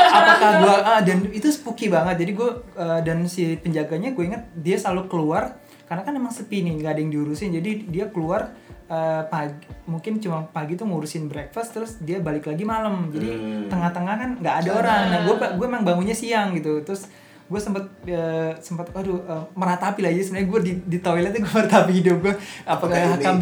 [0.09, 2.25] apakah gue ah, dan itu spooky banget.
[2.25, 6.61] Jadi gue uh, dan si penjaganya gue inget dia selalu keluar karena kan emang sepi
[6.61, 7.53] nih nggak ada yang diurusin.
[7.53, 8.53] Jadi dia keluar
[8.89, 9.53] eh, pagi
[9.85, 13.07] mungkin cuma pagi tuh ngurusin breakfast terus dia balik lagi malam.
[13.07, 13.65] Jadi Hmm.
[13.67, 15.01] tengah-tengah kan nggak ada orang.
[15.07, 16.81] Nah gue gue emang bangunnya siang gitu.
[16.81, 17.05] Terus
[17.45, 21.49] gue sempet eh, sempet aduh eh, meratapi lah jadi sebenarnya gue di, di toilet gue
[21.55, 23.41] meratapi hidup gue apakah akan atau-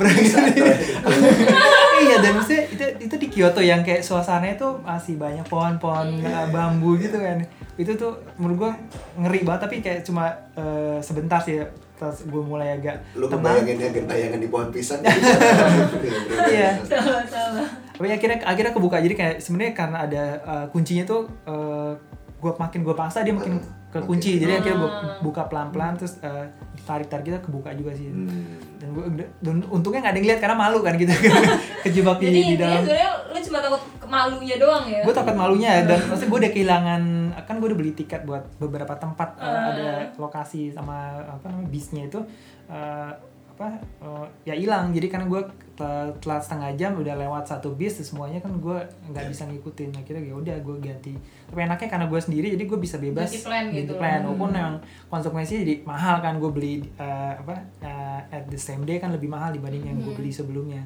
[1.97, 6.29] iya dan maksudnya itu itu di Kyoto yang kayak suasananya tuh masih banyak pohon-pohon Iya.
[6.39, 7.43] eh, bambu gitu kan.
[7.75, 8.71] Itu tuh menurut gua
[9.17, 11.60] ngeri banget tapi kayak cuma eh, sebentar sih
[11.97, 13.57] pas gue mulai agak lu tenang.
[13.57, 15.01] kebayangin ya gentayangan di pohon pisang.
[16.47, 16.77] Iya.
[16.86, 17.63] sama-sama.
[17.97, 19.01] Tapi akhirnya akhirnya kebuka.
[19.01, 21.91] Jadi kayak sebenarnya karena ada eh, kuncinya tuh eh,
[22.38, 24.39] gua makin gue paksa dia makin Ah, kekunci oke.
[24.39, 25.17] jadi akhirnya gue Ah.
[25.19, 26.45] buka pelan-pelan terus eh,
[26.76, 28.60] ditarik-tarik kita kebuka juga sih Hmm.
[28.78, 29.04] dan gue
[29.39, 31.08] dan untungnya nggak ada yang lihat karena malu kan gitu
[31.84, 35.71] kejebak di, jadi di dalam sebenarnya lu cuma takut malunya doang ya gue takut malunya
[35.84, 37.02] dan maksudnya gue udah kehilangan
[37.39, 39.71] kan gue udah beli tiket buat beberapa tempat uh, Ah.
[39.71, 42.19] ada lokasi sama apa namanya bisnya itu
[42.67, 43.12] uh,
[43.58, 44.93] apa uh, ya hilang.
[44.93, 45.41] Jadi karena gue
[45.74, 48.78] tel- telat setengah jam udah lewat satu bis semuanya kan gue
[49.10, 49.89] nggak bisa ngikutin.
[49.91, 51.17] Akhirnya ya udah gue ganti.
[51.48, 53.93] Tapi enaknya karena gue sendiri jadi gue bisa bebas Ganti plan ganti gitu.
[53.96, 54.13] plan.
[54.15, 54.26] Hmm.
[54.30, 54.76] walaupun memang
[55.08, 59.28] konsekuensinya jadi mahal kan gue beli uh, apa uh, at the same day kan lebih
[59.28, 60.17] mahal dibanding yang gue Hmm.
[60.17, 60.86] beli sebelumnya.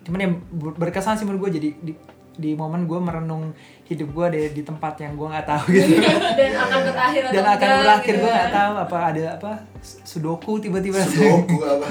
[0.00, 1.92] Cuman yang ber- berkesan sih menurut gue jadi di,
[2.32, 3.52] di momen gue merenung
[3.90, 5.98] hidup gue di, di tempat yang gue nggak tahu gitu.
[6.38, 8.38] Dan akan berakhir atau dan akan enggak, berakhir gitu gue kan.
[8.38, 9.52] nggak tahu apa ada apa
[10.06, 11.86] sudoku tiba-tiba Sudoku apa?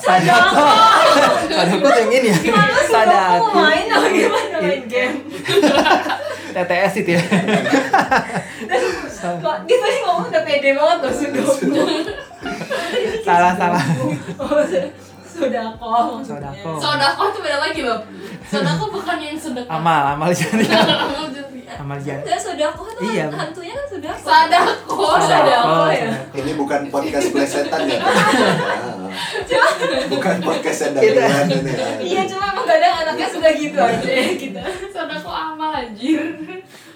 [0.00, 0.64] sadako.
[1.46, 1.88] Sadako.
[1.92, 2.38] Yang ini ya.
[2.88, 3.46] Sadako.
[3.46, 4.56] kamu main atau gimana?
[4.56, 5.14] Main I- game?
[6.56, 7.22] TTS itu ya.
[9.36, 11.68] Kok gitu sih ngomong udah pede banget loh sudoku.
[13.20, 13.84] salah salah.
[14.40, 14.64] Oh,
[15.36, 15.92] sodako.
[16.22, 16.70] Sodako.
[16.76, 18.00] sodako tuh beda lagi loh
[18.42, 20.64] sodako bukan yang sedekah amal amal jadi
[21.76, 22.22] Amal jariah.
[22.22, 23.26] jadi Enggak sodako tuh Iya.
[23.28, 24.22] hantunya kan sodako.
[24.24, 26.08] sadako Oh, Sodako ya.
[26.32, 28.00] Ini bukan podcast plesetan ya.
[30.08, 31.10] bukan podcast ini.
[31.10, 31.28] ya.
[31.98, 34.62] Iya cuma emang kadang anaknya suka gitu aja kita.
[34.88, 36.22] sodako amal anjir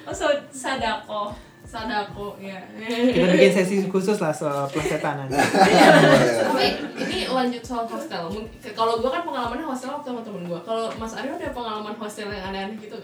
[0.02, 1.34] Oh so- sadako.
[1.70, 2.58] Sadako ya.
[3.14, 5.38] Kita bikin sesi khusus lah soal plesetan nanti
[6.50, 6.66] tapi
[6.98, 8.26] ini lanjut soal hostel.
[8.74, 12.26] Kalau gue kan pengalamannya hostel waktu sama temen gue kalau Mas Aryo ada pengalaman hostel
[12.26, 12.98] yang aneh-aneh gitu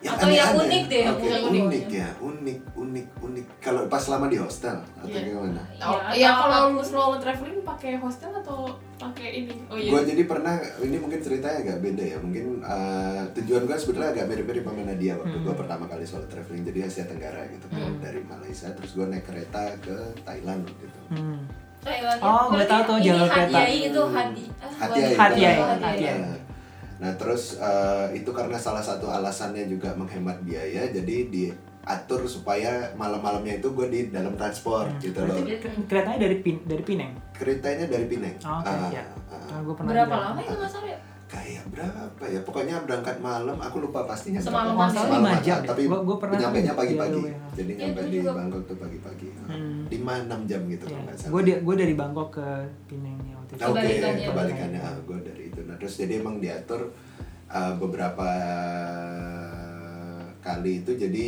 [0.00, 0.14] nggak?
[0.14, 1.62] Atau yang unik deh, yang Oke, unik.
[1.64, 3.44] unik ya, unik, unik, unik.
[3.58, 5.26] Kalau pas lama di hostel atau Iya.
[5.26, 5.62] gimana?
[5.80, 8.58] Oh, Iya, ya atau kalau aku- lu selalu traveling pakai hostel atau
[8.96, 12.18] pakai ini oh iya Gue jadi pernah, ini mungkin ceritanya agak beda ya.
[12.18, 15.44] Mungkin eh, tujuan gue sebetulnya agak mirip-mirip sama Nadia waktu Hmm.
[15.44, 16.62] gue pertama kali solo traveling.
[16.62, 17.82] Jadi Asia Tenggara gitu kan.
[17.84, 17.98] Hmm.
[17.98, 21.00] Dari Malaysia, terus gue naik kereta ke Thailand waktu itu.
[21.12, 21.38] hmm.
[21.78, 22.18] Thailand.
[22.20, 23.54] Oh, gue tahu tuh jalur kereta.
[23.56, 24.44] Hadiai itu hadi.
[24.58, 24.70] ah,
[25.16, 26.46] Hatiai.
[26.98, 32.70] Nah, Nah terus eh, itu karena salah satu alasannya juga menghemat biaya, jadi diatur supaya
[32.92, 35.00] malam-malamnya itu gue di dalam transport Hmm.
[35.00, 35.34] gitu loh.
[35.36, 38.34] Berarti keretanya dari pin dari Pineng Keretanya dari Pineng.
[38.40, 39.04] Oh, oke, Ah, ya.
[39.28, 39.46] ah.
[39.48, 40.98] Nah, gue pernah Berapa lama itu Mas Aryo?
[41.28, 44.48] kayak berapa ya pokoknya berangkat malam aku lupa pastinya ya?
[44.48, 48.00] Masalah Semalaman, lima jam tapi Gua- gua pernah nyampainya kan pagi-pagi Yellow jadi Ya, nyampe
[48.00, 48.30] di juga.
[48.32, 49.80] Bangkok tuh pagi-pagi Hmm.
[49.86, 50.96] lima enam jam gitu Ya.
[51.12, 52.46] salah Gue di, gue dari Bangkok ke
[52.88, 53.60] Pineng ya waktu itu.
[53.60, 54.26] Oke, Kebalikannya.
[54.26, 54.80] kebalikannya.
[54.80, 55.44] Ah, gue dari.
[55.44, 55.47] Nah,
[55.78, 56.90] terus jadi emang diatur
[57.46, 58.26] uh, beberapa
[60.40, 61.26] kali itu jadi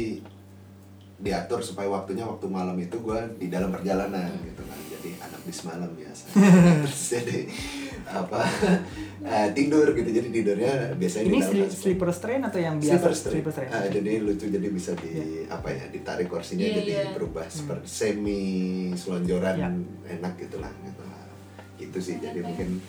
[1.20, 4.78] diatur supaya waktunya waktu malam itu gue di dalam perjalanan gitu kan.
[4.88, 6.24] Jadi anak bis malam biasa.
[6.80, 7.38] terus jadi
[8.08, 8.40] apa
[9.20, 10.08] uh, tidur gitu.
[10.08, 13.32] Jadi tidurnya biasanya Ini di dalam sli- sleeper train atau yang biasa Sleeper train.
[13.36, 13.68] sleeper train?
[13.70, 15.12] Ah, jadi lucu jadi bisa di
[15.44, 17.04] apa ya ditarik kursinya Iya, jadi iya.
[17.12, 18.42] berubah seperti semi
[18.96, 19.68] selonjoran Iya.
[20.16, 21.20] enak gitulah gitu lah.
[21.76, 22.80] Itu sih jadi mungkin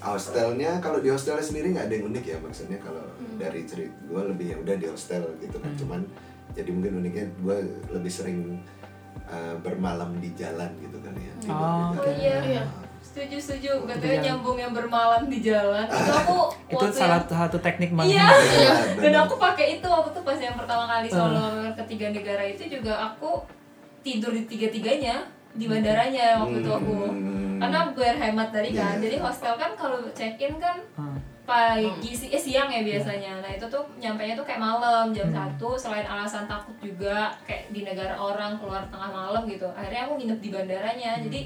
[0.00, 3.02] hostelnya kalau di hostelnya sendiri nggak ada yang unik ya maksudnya kalau
[3.34, 5.78] dari cerita gue lebih ya udah di hostel gitu kan Hmm.
[5.78, 6.00] cuman
[6.50, 7.56] jadi mungkin uniknya gue
[7.90, 8.38] lebih sering
[9.24, 12.38] uh, bermalam di jalan gitu kan ya tidur Oh, Oh iya.
[12.40, 12.62] Iya.
[12.98, 13.70] Setuju setuju.
[13.78, 15.86] Di Katanya nyambung yang bermalam di jalan.
[15.92, 17.96] Itu aku itu salah yang- satu teknik Iya.
[17.96, 18.18] banget.
[18.18, 21.14] Iya, Dan aku pakai itu waktu itu pas yang pertama kali Ah.
[21.16, 21.44] solo
[21.76, 23.42] ketiga negara itu juga aku
[24.00, 25.26] tidur di tiga-tiganya
[25.58, 26.94] di bandaranya waktu itu aku.
[27.04, 27.58] Hmm.
[27.58, 28.94] Karena biar hemat tadi kan.
[28.94, 29.02] Iya.
[29.02, 31.18] Jadi hostel kan kalau check-in kan Hmm.
[31.42, 33.40] pagi si- eh, siang ya biasanya.
[33.40, 35.58] Nah, itu tuh nyampainya tuh kayak malam jam Hmm.
[35.58, 39.66] 1 selain alasan takut juga kayak di negara orang keluar tengah malam gitu.
[39.68, 41.10] Akhirnya aku nginep di bandaranya.
[41.16, 41.24] Hmm.
[41.26, 41.40] Jadi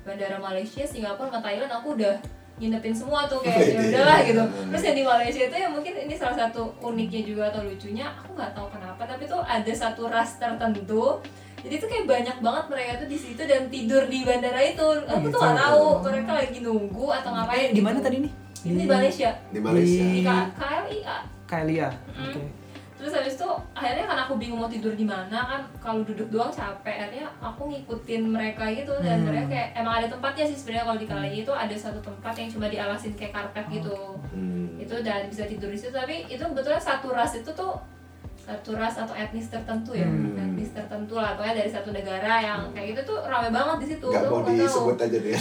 [0.00, 2.14] bandara Malaysia, Singapura, sama Thailand aku udah
[2.56, 3.80] nginepin semua tuh kayak ya iya.
[3.90, 4.42] udahlah gitu.
[4.70, 8.32] Terus yang di Malaysia itu ya mungkin ini salah satu uniknya juga atau lucunya, aku
[8.32, 11.20] nggak tahu kenapa tapi tuh ada satu ras tertentu
[11.66, 14.86] jadi tuh kayak banyak banap mereka tuh di situ dan tidur di bandara itu.
[15.02, 15.58] Aku tuh gitu.
[15.58, 17.68] tahu mereka lagi nunggu atau ngapain.
[17.68, 18.06] Eh, di mana gitu.
[18.06, 18.32] tadi nih?
[18.62, 19.30] Ini di Malaysia.
[19.50, 21.16] di Malaysia Di KLIA.
[21.44, 21.88] Kalia.
[22.12, 22.22] Mm.
[22.24, 22.42] Oke.
[22.96, 26.48] terus habis itu akhirnya kan aku bingung mau tidur di mana kan kalau duduk doang
[26.48, 29.28] capek akhirnya aku ngikutin mereka gitu dan Hmm.
[29.28, 32.48] mereka kayak emang ada tempatnya sih sebenarnya kalau di Kalai itu ada satu tempat yang
[32.48, 34.80] cuma dialasin kayak karpet gitu Hmm.
[34.80, 37.76] itu dan bisa tidur di situ tapi itu kebetulan satu ras itu tuh
[38.46, 40.38] satu ras atau etnis tertentu ya Hmm.
[40.38, 44.06] etnis tertentu lah pokoknya dari satu negara yang kayak gitu tuh ramai banget di situ
[44.06, 45.34] Nggak Tuh mau disebut aja deh.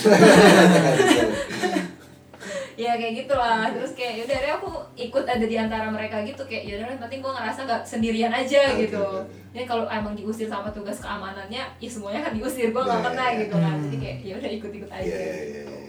[2.76, 6.68] ya kayak gitulah terus kayak yaudah akhirnya aku ikut ada di antara mereka gitu kayak
[6.68, 9.24] yaudah yang penting gue ngerasa nggak sendirian aja Oke, gitu oke.
[9.50, 13.26] jadi kalau emang diusir sama tugas keamanannya ya semuanya kan diusir gue nggak Iya, kena
[13.26, 15.63] iya, gitu kan jadi kayak yaudah ikut-ikut aja Iya, iya, iya, iya.
[15.63, 15.72] Oke.
[15.72, 15.85] Hmm.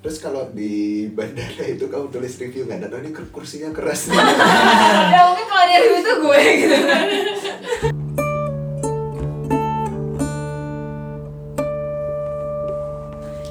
[0.00, 0.72] Terus kalau di
[1.12, 2.88] bandara itu kamu tulis review nggak?
[2.88, 4.08] Dan ini kur- kursinya keras
[5.12, 6.76] ya mungkin kalau dia review itu gue gitu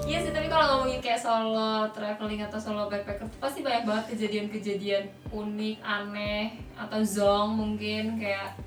[0.09, 5.05] Iya sih, tapi kalau ngomongin kayak solo traveling atau solo backpacker pasti banyak banget kejadian-kejadian
[5.29, 8.57] unik, aneh, atau zong mungkin kayak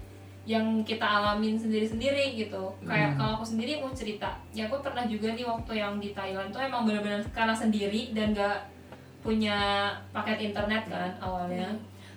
[0.43, 2.75] yang kita alamin sendiri-sendiri gitu.
[2.83, 6.51] Kayak kalau aku sendiri mau cerita, ya aku pernah juga nih waktu yang di Thailand
[6.51, 8.67] tuh emang benar-benar karena sendiri dan gak
[9.23, 11.71] punya paket internet kan awalnya.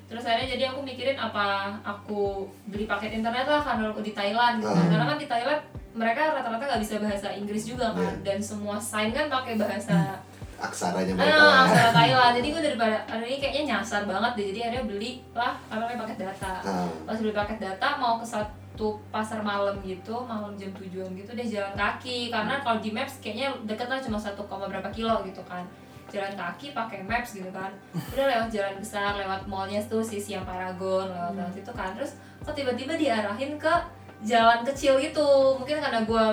[0.10, 4.58] Terus akhirnya jadi aku mikirin apa aku beli paket internet lah karena aku di Thailand
[4.58, 4.74] gitu.
[4.74, 4.90] Ah.
[4.90, 5.62] Karena kan di Thailand
[5.96, 8.26] mereka rata-rata nggak bisa bahasa Inggris juga kan Iya.
[8.26, 10.20] dan semua sign kan pakai bahasa
[10.56, 11.36] Aksaranya mereka.
[11.40, 12.34] ah aksara Thailand.
[12.40, 14.46] Jadi gue daripada hari ini kayaknya nyasar banget deh.
[14.56, 16.54] Jadi akhirnya beli lah apa namanya paket data.
[16.64, 16.88] Ah.
[17.04, 21.48] Pas beli paket data mau ke satu pasar malam gitu, malam jam tujuan gitu deh
[21.48, 25.40] jalan kaki karena kalau di maps kayaknya deket lah cuma satu koma berapa kilo gitu
[25.48, 25.64] kan
[26.12, 27.74] jalan kaki pakai maps gitu kan
[28.14, 32.16] udah lewat jalan besar lewat mallnya tuh si Siam Paragon lewat lewat itu kan terus
[32.46, 33.74] kok tiba-tiba diarahin ke
[34.22, 36.26] jalan kecil gitu mungkin karena gue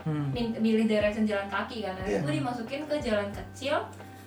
[0.00, 0.32] Hmm.
[0.32, 3.76] milih direction jalan kaki kan akhirnya gue dimasukin ke jalan kecil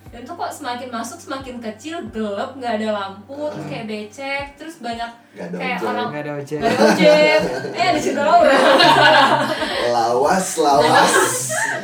[0.08, 4.78] dan tuh kok semakin masuk semakin kecil gelap nggak ada lampu terus kayak becek terus
[4.78, 5.90] banyak Nggak kayak ojek.
[5.90, 6.58] orang Nggak ada ojek.
[6.60, 7.40] nggak ada ojek
[7.80, 8.58] eh ada cerita Laura
[9.90, 11.14] Lawas, lawas.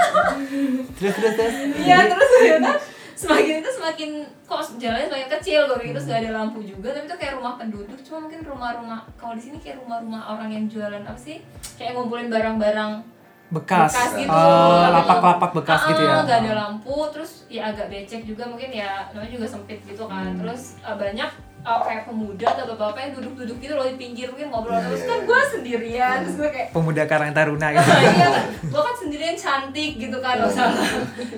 [0.99, 1.55] Terus terus terus.
[1.79, 2.71] Iya terus ternyata
[3.15, 4.09] semakin itu semakin
[4.43, 7.53] kok jalannya semakin kecil gue pikir terus gak ada lampu juga tapi itu kayak rumah
[7.55, 11.43] penduduk cuma mungkin rumah-rumah kalau di sini kayak rumah-rumah orang yang jualan apa sih
[11.75, 13.03] kayak ngumpulin barang-barang
[13.51, 13.91] Bekas.
[14.13, 16.11] gitu Oh, Tapi- lapak-lapak bekas gitu ya.
[16.11, 20.05] Ah, nggak ada lampu terus ya agak becek juga mungkin ya namanya juga sempit gitu
[20.05, 20.39] kan Hmm.
[20.39, 24.47] terus eh, banyak eh, kayak pemuda atau bapak-bapak yang duduk-duduk gitu loh di pinggir mungkin
[24.47, 25.25] ngobrol Iya, terus iya, kan iya.
[25.25, 27.89] gue sendirian terus gue kayak Pemuda Karang Taruna gitu.
[27.89, 28.29] iya
[28.63, 30.89] gue kan sendirian cantik gitu kan salah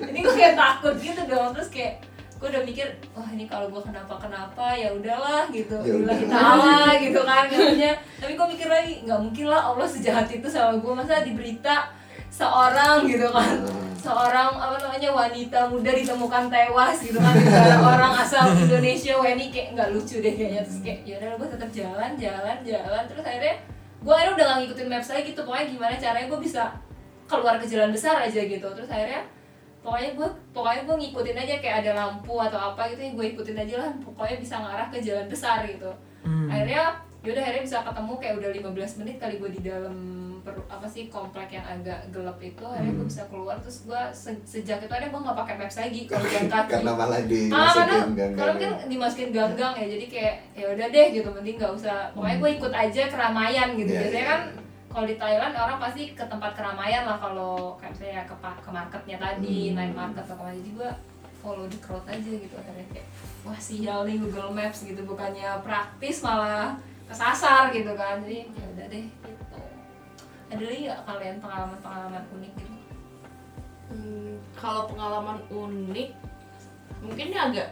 [0.04, 2.04] ini gue kayak takut gitu dong terus kayak
[2.36, 6.12] gue udah mikir wah ini kalau gue kenapa kenapa ya udahlah gitu Ya udah.
[6.12, 10.44] kita Allah gitu kan katanya tapi gue mikir lagi nggak mungkin lah Allah sejahat itu
[10.44, 11.88] sama gue masa di berita
[12.32, 13.60] seorang gitu kan.
[13.60, 13.80] Hmm.
[14.02, 17.38] seorang apa namanya wanita muda ditemukan tewas gitu kan.
[17.38, 20.66] Negara orang asal Indonesia ini kayak nggak lucu deh kayaknya.
[20.66, 23.02] Terus kayak yaudah gue tetap jalan jalan jalan.
[23.06, 23.54] Terus akhirnya
[24.02, 25.22] gue akhirnya udah gak ngikutin maps lagi.
[25.30, 26.62] Gitu pokoknya gimana caranya gue bisa
[27.30, 28.66] keluar ke jalan besar aja gitu.
[28.74, 29.22] Terus akhirnya
[29.86, 33.58] pokoknya gue pokoknya gue ngikutin aja kayak ada lampu atau apa gitu yang gue ikutin
[33.62, 33.90] aja lah.
[34.02, 35.92] Pokoknya bisa ngarah ke jalan besar gitu.
[36.22, 36.46] Hmm.
[36.46, 39.94] akhirnya yaudah akhirnya bisa ketemu kayak udah 15 menit kali gue di dalam
[40.42, 44.42] per, apa sih komplek yang agak gelap itu akhirnya gue bisa keluar terus gue se-
[44.42, 47.30] sejak itu akhirnya gue nggak pakai maps lagi kalau jalan kaki Karena malah ah karena
[47.30, 51.72] dimasukin gang kalau kan dimasukin gang-gang ya jadi kayak ya udah deh gitu mending nggak
[51.72, 51.98] usah.
[52.12, 53.90] Pokoknya gue ikut aja keramaian gitu.
[53.90, 54.32] Iya, biasanya iya.
[54.34, 54.40] kan
[54.92, 59.16] kalau di Thailand orang pasti ke tempat keramaian lah kalau kayak misalnya ke ke marketnya
[59.16, 59.76] tadi Hmm.
[59.78, 60.90] night market atau ke mana jadi gue
[61.40, 63.06] follow the crowd aja gitu akhirnya kayak
[63.42, 65.00] wah sial nih Google Maps gitu.
[65.02, 66.76] Bukannya praktis malah
[67.06, 68.20] kesasar gitu kan.
[68.20, 69.41] Jadi ya udah deh gitu
[70.52, 72.74] ada lagi nggak kalian pengalaman-pengalaman unik gitu?
[73.88, 76.08] Hmm, kalau pengalaman unik
[77.02, 77.68] mungkin ini agak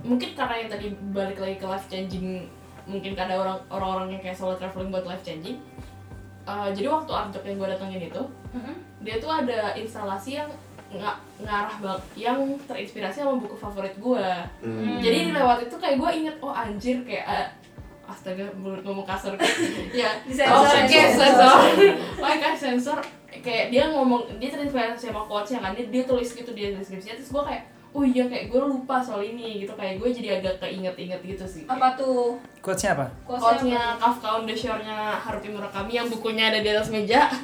[0.00, 2.44] mungkin karena yang tadi balik lagi ke life changing
[2.84, 5.58] mungkin ada orang orang-orang yang kayak solo traveling buat life changing.
[6.46, 8.22] Uh, jadi waktu Arjok yang gue datengin itu
[9.02, 10.46] dia tuh ada instalasi yang
[10.94, 12.38] nggak ngarah banget yang
[12.70, 14.28] terinspirasi sama buku favorit gue
[14.62, 15.02] Hmm.
[15.02, 17.46] jadi lewat itu kayak gue inget oh anjir kayak ah,
[18.06, 19.34] astaga ngomong kasar
[20.00, 21.58] ya Disensor, oh kayak sensor.
[22.22, 22.98] Oh kayak sensor.
[23.42, 27.18] Kayak dia ngomong dia terinspirasi sama quotesnya kan dia, dia tulis gitu di deskripsinya.
[27.18, 27.62] Terus gue kayak
[27.96, 29.74] oh iya kayak gue lupa soal ini gitu.
[29.74, 31.62] Kayak gue jadi agak keinget-inget gitu sih.
[31.66, 32.38] Apa tuh?
[32.62, 33.06] Quotes-nya apa?
[33.26, 37.26] quotesnya Kafka on the Shore-nya Haruki Murakami yang bukunya ada di atas meja.
[37.26, 37.36] Apa?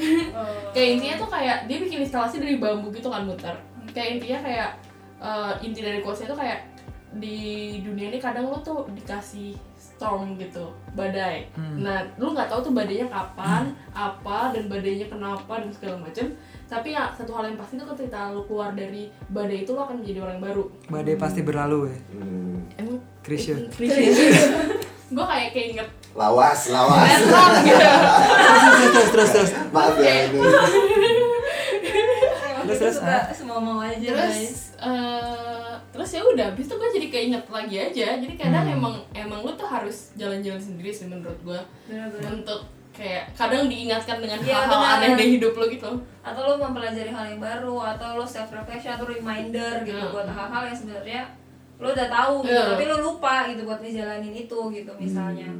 [0.74, 3.54] kayak intinya tuh kayak dia bikin instalasi dari bambu gitu kan muter.
[3.92, 4.70] Kayak intinya kayak
[5.20, 6.76] eh, inti dari quotesnya tuh kayak
[7.16, 9.56] di dunia ini kadang lu tuh dikasih
[9.96, 11.48] storm gitu badai.
[11.56, 11.80] Hmm.
[11.80, 16.26] nah lu nggak tahu tuh badainya kapan apa dan badainya kenapa dan segala macam
[16.66, 20.02] tapi ya satu hal yang pasti tuh ketika lu keluar dari badai itu lu akan
[20.02, 20.64] menjadi orang baru.
[20.90, 21.98] Badai pasti berlalu ya.
[22.12, 22.58] Hmm.
[22.76, 23.54] emang Krisya.
[25.14, 25.88] gue kayak keinget.
[26.18, 27.06] Lawas, lawas.
[27.62, 29.50] Gitu terus terus terus terus.
[29.70, 30.26] Maaf ya
[32.66, 34.34] Terus, terus, suka semua mau aja guys.
[34.34, 34.65] terus
[36.06, 38.06] terus ya udah habis itu gue jadi keinget lagi aja.
[38.14, 38.76] Jadi kadang Hmm.
[38.78, 41.60] emang emang lu tuh harus jalan-jalan sendiri sih menurut gue
[42.22, 42.62] untuk
[42.94, 45.90] kayak kadang diingatkan dengan Iya, hal-hal aneh di hidup lo gitu.
[46.22, 50.14] Atau lo mempelajari hal yang baru atau lo self reflection atau reminder gitu Hmm.
[50.14, 51.22] buat hal-hal yang sebenarnya
[51.76, 52.70] lo udah tahu gitu Iya.
[52.70, 55.50] tapi lo lupa gitu buat ngejalanin itu gitu misalnya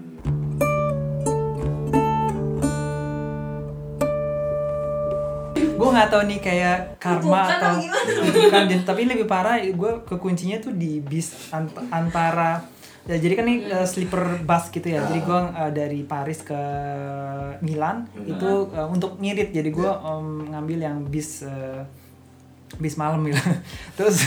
[5.86, 8.10] gue nggak tahu nih kayak karma Kutukan atau atau gimana?
[8.34, 12.66] bukan dan tapi lebih parah gue kekuncinya tuh di bis ant- antara
[13.06, 15.06] ya jadi kan ini uh, sleeper bus gitu ya.
[15.06, 16.58] Jadi gue uh, dari Paris ke
[17.62, 19.54] Milan itu uh, untuk ngirit.
[19.54, 21.86] Jadi gue um, ngambil yang bis uh,
[22.76, 23.38] bis malam gitu.
[23.98, 24.26] Terus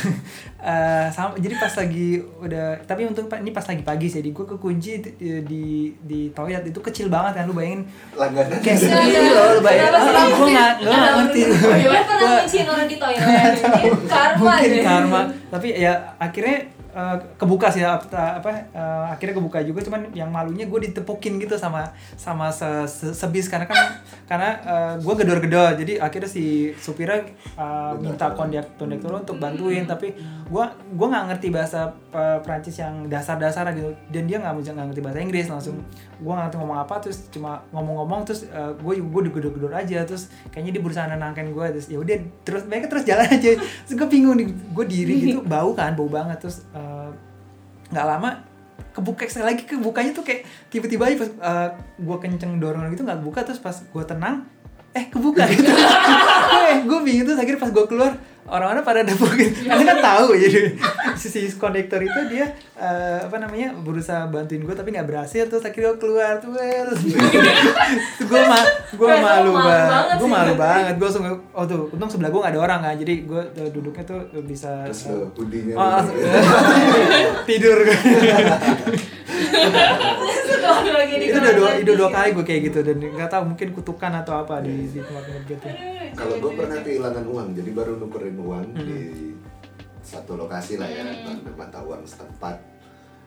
[0.64, 4.46] uh, sama jadi pas lagi udah tapi untuk ini pas lagi pagi sih jadi gue
[4.56, 5.12] kekunci di,
[5.44, 5.66] di
[6.00, 7.84] di toilet itu kecil banget kan lu bayangin.
[8.16, 8.60] Langganan.
[8.64, 9.94] kayak segini loh lu bayangin.
[10.00, 11.42] Ah, gue nggak gue nggak ngerti.
[11.84, 13.54] Gue pernah kunciin orang di toilet.
[14.14, 15.22] Karma mungkin deh karma.
[15.52, 18.02] Tapi ya akhirnya eh, kebuka sih apa,
[18.38, 23.12] apa eh, akhirnya kebuka juga cuman yang malunya gue ditepukin gitu sama sama se, se-
[23.12, 23.78] sebis karena kan
[24.26, 24.50] karena
[24.98, 27.22] gue gedor-gedor jadi akhirnya si supirnya
[27.56, 30.14] eh, minta kondak kondektur untuk bantuin tapi
[30.46, 35.02] gue gue nggak ngerti bahasa eh, Prancis yang dasar-dasar gitu dan dia nggak nggak ngerti
[35.02, 35.78] bahasa Inggris langsung
[36.20, 40.76] gue nggak ngerti ngomong apa terus cuma ngomong-ngomong terus gue gue digedor-gedor aja terus kayaknya
[40.76, 43.56] dia berusaha nenangkan gue terus ya udah terus mereka terus jalan aja.
[43.56, 47.10] Terus gue bingung nih gue diri gitu bau kan bau banget terus eh,
[47.96, 48.44] nggak lama
[48.92, 51.32] kebuka sekali lagi kebukanya tuh kayak tiba-tiba aja pas
[51.96, 54.44] gue kenceng dorong gitu nggak buka terus pas gue tenang
[54.92, 55.70] eh kebuka gitu.
[56.70, 58.14] Eh gue bingung terus akhirnya pas gue keluar
[58.48, 60.60] orang-orang pada nepukin karena kan tahu jadi
[61.20, 65.68] si, si kondektor itu dia eh, apa namanya berusaha bantuin gue tapi nggak berhasil terus
[65.68, 67.02] akhirnya gue keluar tuh terus
[68.24, 68.60] gue ma
[68.96, 70.32] gue malu malu banget gue sih.
[70.32, 70.94] malu banget.
[70.98, 74.04] Gue langsung oh tuh untung sebelah gue nggak ada orang kan jadi gue eh, duduknya
[74.06, 75.76] tuh bisa Terus lo hoodie-nya.
[75.76, 76.28] Oh, gitu.
[77.48, 77.78] tidur.
[81.20, 84.62] Itu udah dua, dua kali gue kayak gitu dan nggak tahu mungkin kutukan atau apa
[84.66, 85.68] di di tempat gitu
[86.20, 88.84] Kalau gue pernah kehilangan uang, jadi baru nukerin uang Hmm.
[88.84, 89.00] di
[90.02, 92.58] satu lokasi lah ya, pada mata uang setempat.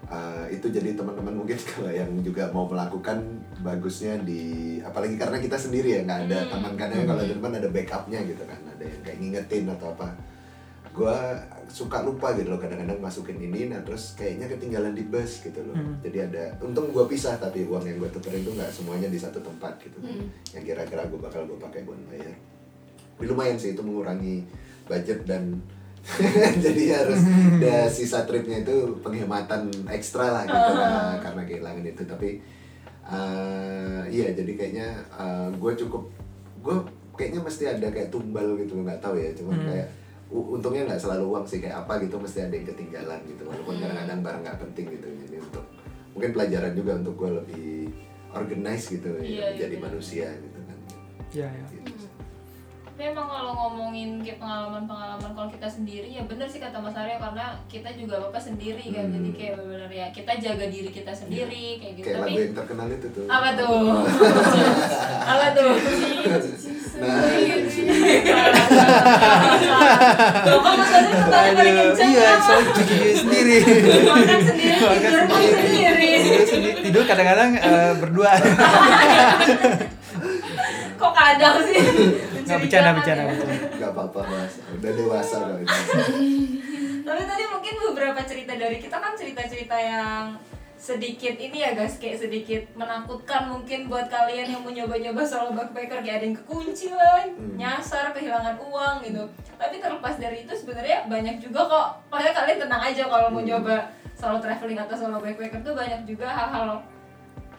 [0.03, 3.23] Uh, itu jadi teman-teman mungkin kalau yang juga mau melakukan
[3.63, 4.43] bagusnya di
[4.81, 7.03] apalagi karena kita sendiri ya nggak ada teman kan ya.
[7.03, 10.11] Kalau teman ada backupnya gitu kan ada yang kayak ngingetin atau apa.
[10.93, 11.17] Gue
[11.71, 15.73] suka lupa gitu loh kadang-kadang masukin ini nah terus kayaknya ketinggalan di bus gitu loh.
[15.73, 15.97] Hmm.
[16.05, 19.41] jadi ada untung gue pisah tapi uang yang gue tukerin itu nggak semuanya di satu
[19.41, 20.29] tempat gitu Hmm.
[20.53, 22.37] yang kira-kira gue bakal gue pakai buat bayar
[23.23, 24.43] tapi lumayan sih itu mengurangi
[24.83, 25.63] budget dan
[26.59, 30.91] jadi harus ada sisa tripnya itu penghematan ekstra lah gitu karena
[31.23, 32.43] karena kehilangan itu tapi
[33.05, 34.89] eh, iya jadi kayaknya
[35.55, 36.03] gue cukup
[36.59, 36.77] gue
[37.15, 39.69] kayaknya mesti ada kayak tumbal gitu nggak tahu ya cuman Hmm.
[39.69, 39.89] kayak
[40.33, 43.83] untungnya nggak selalu uang sih kayak apa gitu mesti ada yang ketinggalan gitu walaupun Hmm.
[43.87, 45.65] kadang-kadang barang nggak penting gitu jadi untuk
[46.11, 47.71] mungkin pelajaran juga untuk gue lebih
[48.33, 49.87] organize gitu Iya, ya, iya, jadi benar.
[49.87, 50.77] manusia gitu kan
[51.31, 51.92] ya ya Gitu.
[53.03, 57.19] Tapi emang kalau ngomongin kayak pengalaman-pengalaman kalau kita sendiri ya bener sih kata Mas Arya
[57.19, 59.11] karena kita juga apa sendiri kan.
[59.11, 59.19] Hmm.
[59.19, 62.07] jadi kayak bener ya kita jaga diri kita sendiri kayak gitu.
[62.07, 63.27] Kayak tapi lagu yang terkenal itu tuh.
[63.27, 63.75] Apa tuh?
[65.35, 65.73] Apa tuh?
[67.03, 67.27] Nah.
[70.63, 72.71] Kan Mas Arya paling kenceng iya soalnya
[73.19, 73.57] sendiri.
[74.07, 76.79] Makan sendiri tidur tidur, sendiri.
[76.87, 78.31] tidur kadang-kadang eh, berdua
[81.13, 81.77] kok kadang sih
[82.43, 83.29] nggak bercanda Mencurigakan bercanda ya.
[83.29, 85.69] bercanda nggak apa-apa mas udah dewasa ini
[87.03, 90.39] Tapi tadi mungkin beberapa cerita dari kita kan cerita-cerita yang
[90.73, 95.99] sedikit ini ya guys kayak sedikit menakutkan mungkin buat kalian yang mau nyoba-nyoba solo backpacker
[95.99, 97.55] kayak ada yang kekunci lah, Hmm.
[97.55, 99.23] nyasar, kehilangan uang gitu.
[99.55, 101.87] Tapi terlepas dari itu sebenarnya banyak juga kok.
[102.09, 103.51] Makanya kalian tenang aja kalau mau Hmm.
[103.51, 103.77] nyoba
[104.13, 106.79] solo traveling atau solo backpacker tuh banyak juga hal-hal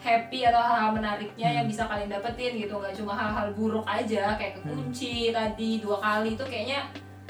[0.04, 2.76] happy atau hal-hal menariknya yang bisa kalian dapetin gitu.
[2.76, 6.84] Nggak cuma hal-hal buruk aja kayak kekunci tadi dua kali itu kayaknya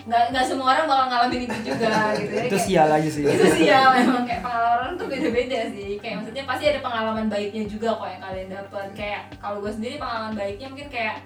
[0.05, 1.89] nggak nggak semua orang bakal ngalamin itu juga
[2.21, 2.33] gitu.
[2.35, 3.23] Ya itu Kayak- sial aja sih.
[3.25, 5.91] Itu ya memang kayak pengalaman orang tuh beda-beda sih.
[5.97, 9.97] Kayak maksudnya pasti ada pengalaman baiknya juga kok yang kalian dapat kayak kalau gue sendiri
[9.97, 11.17] pengalaman baiknya mungkin kayak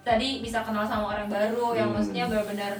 [0.00, 1.98] tadi bisa kenal sama orang baru yang Hmm.
[1.98, 2.72] maksudnya benar-benar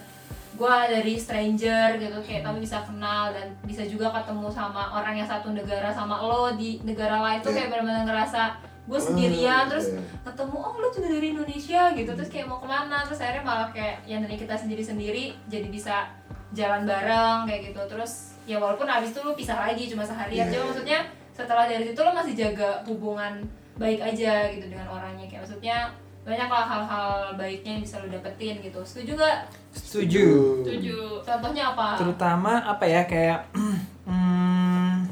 [0.57, 5.29] gue dari stranger gitu kayak tapi bisa kenal dan bisa juga ketemu sama orang yang
[5.29, 7.57] satu negara sama lo di negara lain tuh Iya.
[7.59, 8.43] kayak benar-benar ngerasa
[8.87, 10.01] gue sendirian Oh, terus iya.
[10.25, 13.69] ketemu oh lo juga dari Indonesia gitu terus kayak mau ke mana terus akhirnya malah
[13.69, 16.09] kayak yang dari kita sendiri sendiri jadi bisa
[16.51, 20.51] jalan bareng kayak gitu terus ya walaupun abis itu lu pisah lagi cuma seharian Iya,
[20.51, 20.69] cuma iya.
[20.71, 20.99] maksudnya
[21.31, 23.45] setelah dari situ lo masih jaga hubungan
[23.77, 25.93] baik aja gitu dengan orangnya kayak maksudnya
[26.27, 29.47] banyak lah hal-hal baiknya yang bisa lo dapetin gitu setuju gak?
[29.71, 30.27] setuju
[30.67, 31.23] Setuju.
[31.23, 31.95] contohnya apa?
[31.95, 33.47] terutama apa ya kayak
[34.11, 35.07] hmm,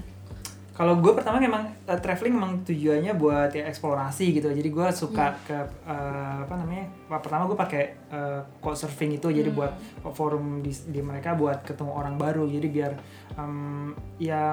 [0.75, 5.39] kalau gue pertama memang uh, traveling memang tujuannya buat ya eksplorasi gitu jadi gue suka
[5.47, 5.55] ke
[5.87, 9.59] uh, apa namanya pertama gue pakai uh, couchsurfing itu jadi Hmm.
[9.63, 9.73] buat
[10.19, 12.93] forum di, di mereka buat ketemu orang baru jadi biar
[13.39, 14.51] um, ya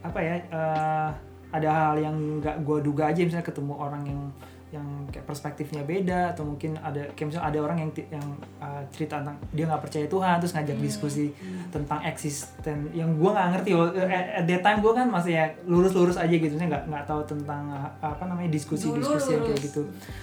[0.00, 1.08] apa ya uh,
[1.52, 4.20] ada hal yang nggak gue duga aja misalnya ketemu orang yang
[4.72, 8.26] yang kayak perspektifnya beda atau mungkin ada kayak misalnya ada orang yang yang
[8.58, 11.26] uh, cerita tentang dia nggak percaya Tuhan terus ngajak diskusi
[11.68, 15.32] tentang eksisten yang gue nggak ngerti loh Eh, at, at that time gue kan masih
[15.36, 19.60] ya lurus-lurus aja gitu saya nggak nggak tahu tentang uh, apa namanya diskusi-diskusi yang kayak
[19.60, 19.82] gitu.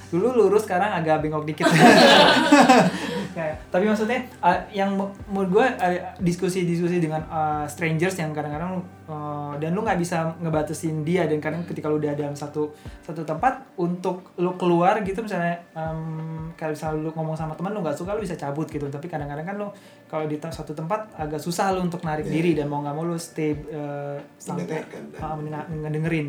[0.10, 1.70] Dulu lurus sekarang agak bengkok dikit
[3.40, 4.96] kayak tapi maksudnya uh, yang
[5.28, 8.80] menurut gue uh, diskusi-diskusi dengan uh, strangers yang kadang-kadang
[9.12, 12.72] uh, dan lu nggak bisa ngebatasin dia dan kadang ketika lu udah dalam satu
[13.04, 17.84] satu tempat untuk lu keluar gitu misalnya um, kayak misalnya lu ngomong sama teman lu
[17.84, 19.68] nggak suka lu bisa cabut gitu tapi kadang-kadang kan lu
[20.08, 22.34] kalau di satu tempat agak susah lu untuk narik Iya.
[22.38, 25.20] diri dan mau nggak mau lu stay uh, sampai uh,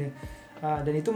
[0.00, 0.10] ya.
[0.60, 1.10] Uh, dan itu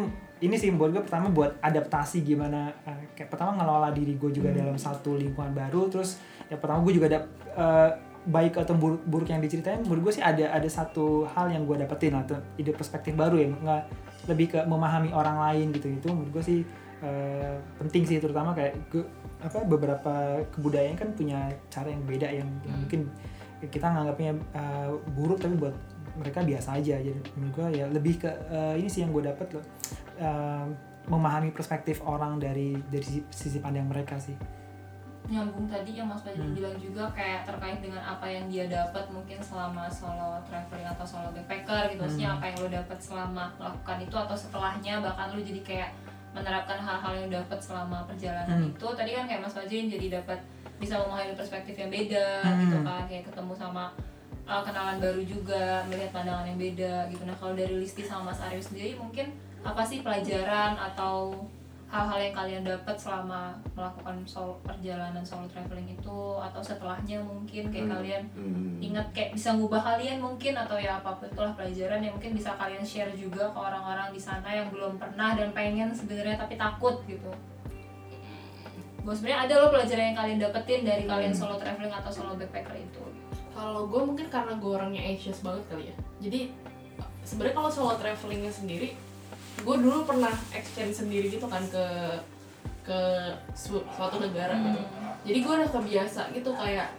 [0.45, 4.53] ini sih buat gue pertama buat adaptasi gimana uh, kayak pertama ngelola diri gue juga
[4.53, 6.21] dalam satu lingkungan baru terus
[6.53, 7.21] ya pertama gue juga ada
[7.57, 7.91] uh,
[8.25, 11.77] baik atau buruk, buruk yang diceritain menurut gue sih ada ada satu hal yang gue
[11.77, 13.83] dapetin atau ide perspektif baru ya nggak
[14.33, 16.61] lebih ke memahami orang lain gitu itu menurut gue sih
[17.05, 19.05] uh, penting sih terutama kayak gue
[19.45, 23.13] apa beberapa kebudayaan kan punya cara yang beda yang, yang mungkin
[23.69, 25.77] kita nganggapnya uh, buruk tapi buat
[26.15, 29.47] mereka biasa aja jadi menurut gue ya lebih ke uh, ini sih yang gue dapet
[29.55, 29.65] loh
[30.19, 30.67] uh,
[31.05, 34.33] memahami perspektif orang dari dari sisi, pandang mereka sih
[35.25, 36.53] nyambung tadi yang Mas Fajri Hmm.
[36.53, 41.33] bilang juga kayak terkait dengan apa yang dia dapat mungkin selama solo traveling atau solo
[41.33, 42.37] backpacker gitu maksudnya Hmm.
[42.37, 45.91] apa yang lo dapat selama melakukan itu atau setelahnya bahkan lo jadi kayak
[46.37, 48.69] menerapkan hal-hal yang dapat selama perjalanan Hmm.
[48.69, 50.39] itu tadi kan kayak Mas Fajri jadi dapat
[50.77, 52.61] bisa memahami perspektif yang beda Hmm.
[52.61, 53.85] gitu kan kayak ketemu sama
[54.45, 58.41] uh, kenalan baru juga melihat pandangan yang beda gitu nah kalau dari Listi sama Mas
[58.41, 59.33] Aryo sendiri mungkin
[59.65, 61.33] apa sih pelajaran atau
[61.85, 67.87] hal-hal yang kalian dapat selama melakukan solo perjalanan solo traveling itu atau setelahnya mungkin kayak
[67.87, 67.95] Hmm.
[67.95, 68.77] kalian Hmm.
[68.83, 72.51] ingat kayak bisa ngubah kalian mungkin atau ya apa pun itulah pelajaran yang mungkin bisa
[72.59, 76.99] kalian share juga ke orang-orang di sana yang belum pernah dan pengen sebenarnya tapi takut
[77.07, 77.31] gitu.
[79.05, 81.41] Gue sebenarnya ada loh pelajaran yang kalian dapetin dari kalian Hmm.
[81.47, 83.05] solo traveling atau solo backpacker itu.
[83.55, 85.97] Kalau gue mungkin karena gue orangnya anxious banget kali ya.
[86.21, 86.41] Jadi
[87.23, 88.99] sebenarnya kalau solo travelingnya sendiri,
[89.57, 91.85] gue dulu pernah exchange sendiri gitu kan ke
[92.83, 92.99] ke
[93.55, 94.53] su- suatu negara.
[94.53, 94.81] gitu.
[95.25, 96.93] Jadi gue udah kebiasa gitu kayak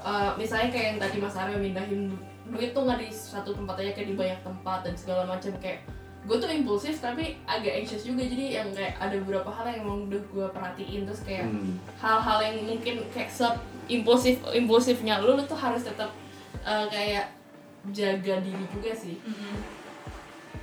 [0.00, 2.12] uh, misalnya kayak yang tadi Mas Aryo mindahin
[2.46, 5.86] duit tuh nggak di satu tempat aja kayak di banyak tempat dan segala macam kayak
[6.20, 10.04] gue tuh impulsif tapi agak anxious juga jadi yang kayak ada beberapa hal yang emang
[10.04, 11.80] udah gue perhatiin terus kayak Hmm.
[11.96, 13.30] hal-hal yang mungkin kayak
[13.90, 16.10] impulsif impulsifnya lu, lu tuh harus tetap
[16.62, 17.34] uh, kayak
[17.90, 19.18] jaga diri juga sih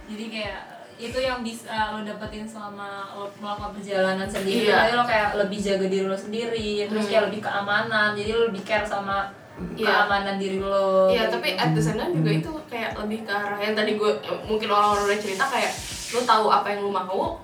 [0.07, 0.59] Jadi kayak
[0.97, 4.65] itu yang bisa lo dapetin selama lo melakukan perjalanan sendiri.
[4.65, 4.87] Iya.
[4.87, 7.11] Jadi lo kayak lebih jaga diri lo sendiri, terus Hmm.
[7.11, 8.09] kayak lebih keamanan.
[8.15, 9.29] Jadi lo lebih care sama
[9.75, 9.83] Iya.
[9.83, 11.11] keamanan diri lo.
[11.11, 11.37] Iya gitu.
[11.37, 14.11] tapi at the same time juga itu kayak lebih ke arah yang tadi gue
[14.47, 15.73] mungkin orang-orang udah cerita kayak
[16.15, 17.41] lu tahu apa yang lu mau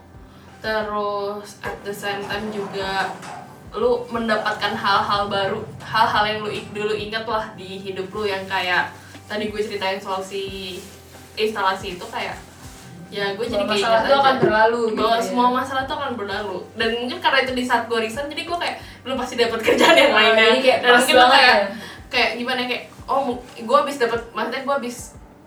[0.63, 3.11] terus at the same time juga
[3.73, 8.93] lu mendapatkan hal-hal baru hal-hal yang lu dulu ingat lah di hidup lu yang kayak
[9.25, 10.77] tadi gue ceritain soal si
[11.33, 12.37] instalasi itu kayak
[13.13, 15.21] ya gue jadi kayak masalah itu akan berlalu gitu bahwa ya.
[15.21, 18.57] semua masalah itu akan berlalu dan mungkin karena itu di saat gue resign jadi gue
[18.57, 21.57] kayak belum pasti dapat kerjaan yang lainnya kayak dan mungkin kayak ya.
[22.09, 24.97] kayak gimana kayak oh gue habis dapat maksudnya gue habis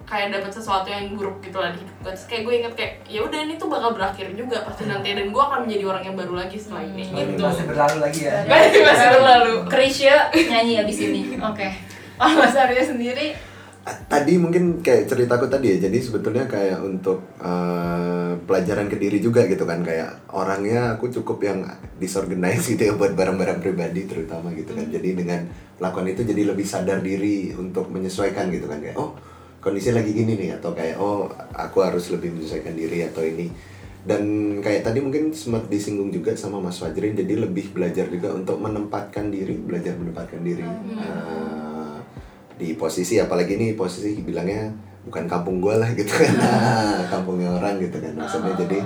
[0.06, 2.92] kayak dapat sesuatu yang buruk gitu lah di hidup gue terus kayak gue inget kayak
[3.10, 6.16] ya udah ini tuh bakal berakhir juga pasti nanti dan gue akan menjadi orang yang
[6.16, 7.04] baru lagi setelah ini.
[7.10, 7.34] Hmm.
[7.34, 7.42] gitu.
[7.42, 8.34] Masih berlalu lagi ya?
[8.46, 11.20] Masih masih berlalu Krisya nyanyi abis ini.
[11.42, 11.68] Oke.
[12.16, 13.36] Oh, Mas Arya sendiri?
[13.86, 15.90] Tadi mungkin kayak ceritaku tadi ya.
[15.90, 19.82] Jadi sebetulnya kayak untuk eh, pelajaran ke diri juga gitu kan.
[19.82, 21.66] Kayak orangnya aku cukup yang
[21.98, 24.86] disorganize gitu ya buat barang-barang pribadi terutama gitu kan.
[24.86, 25.50] Jadi dengan
[25.82, 28.80] melakukan itu jadi lebih sadar diri untuk menyesuaikan gitu kan.
[28.80, 29.18] Kayak oh
[29.66, 33.50] kondisi lagi gini nih atau kayak oh aku harus lebih menyesuaikan diri atau ini.
[34.06, 34.22] Dan
[34.62, 39.34] kayak tadi mungkin sempat disinggung juga sama Mas Fajrin jadi lebih belajar juga untuk menempatkan
[39.34, 41.98] diri belajar menempatkan diri Eh,
[42.54, 44.70] di posisi apalagi ini posisi bilangnya
[45.10, 46.34] bukan kampung gue lah gitu kan.
[47.18, 48.54] Kampungnya orang gitu kan maksudnya.
[48.54, 48.78] Jadi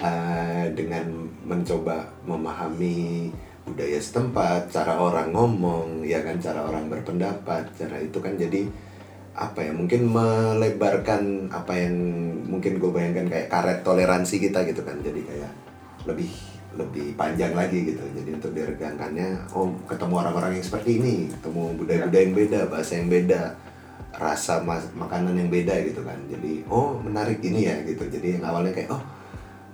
[0.00, 1.04] uh, dengan
[1.44, 3.28] mencoba memahami
[3.68, 8.64] budaya setempat cara orang ngomong ya kan cara orang berpendapat cara itu kan jadi
[9.36, 11.94] apa ya mungkin melebarkan apa yang
[12.48, 14.96] mungkin gue bayangkan kayak karet toleransi kita gitu kan.
[15.04, 15.52] Jadi kayak
[16.08, 16.32] lebih
[16.76, 18.00] lebih panjang lagi gitu.
[18.16, 23.08] Jadi untuk diregangkannya oh ketemu orang-orang yang seperti ini ketemu budaya-budaya yang beda bahasa yang
[23.12, 23.40] beda
[24.16, 26.16] rasa mas- makanan yang beda gitu kan.
[26.32, 28.08] Jadi oh menarik ini ya gitu.
[28.08, 29.02] Jadi yang awalnya kayak oh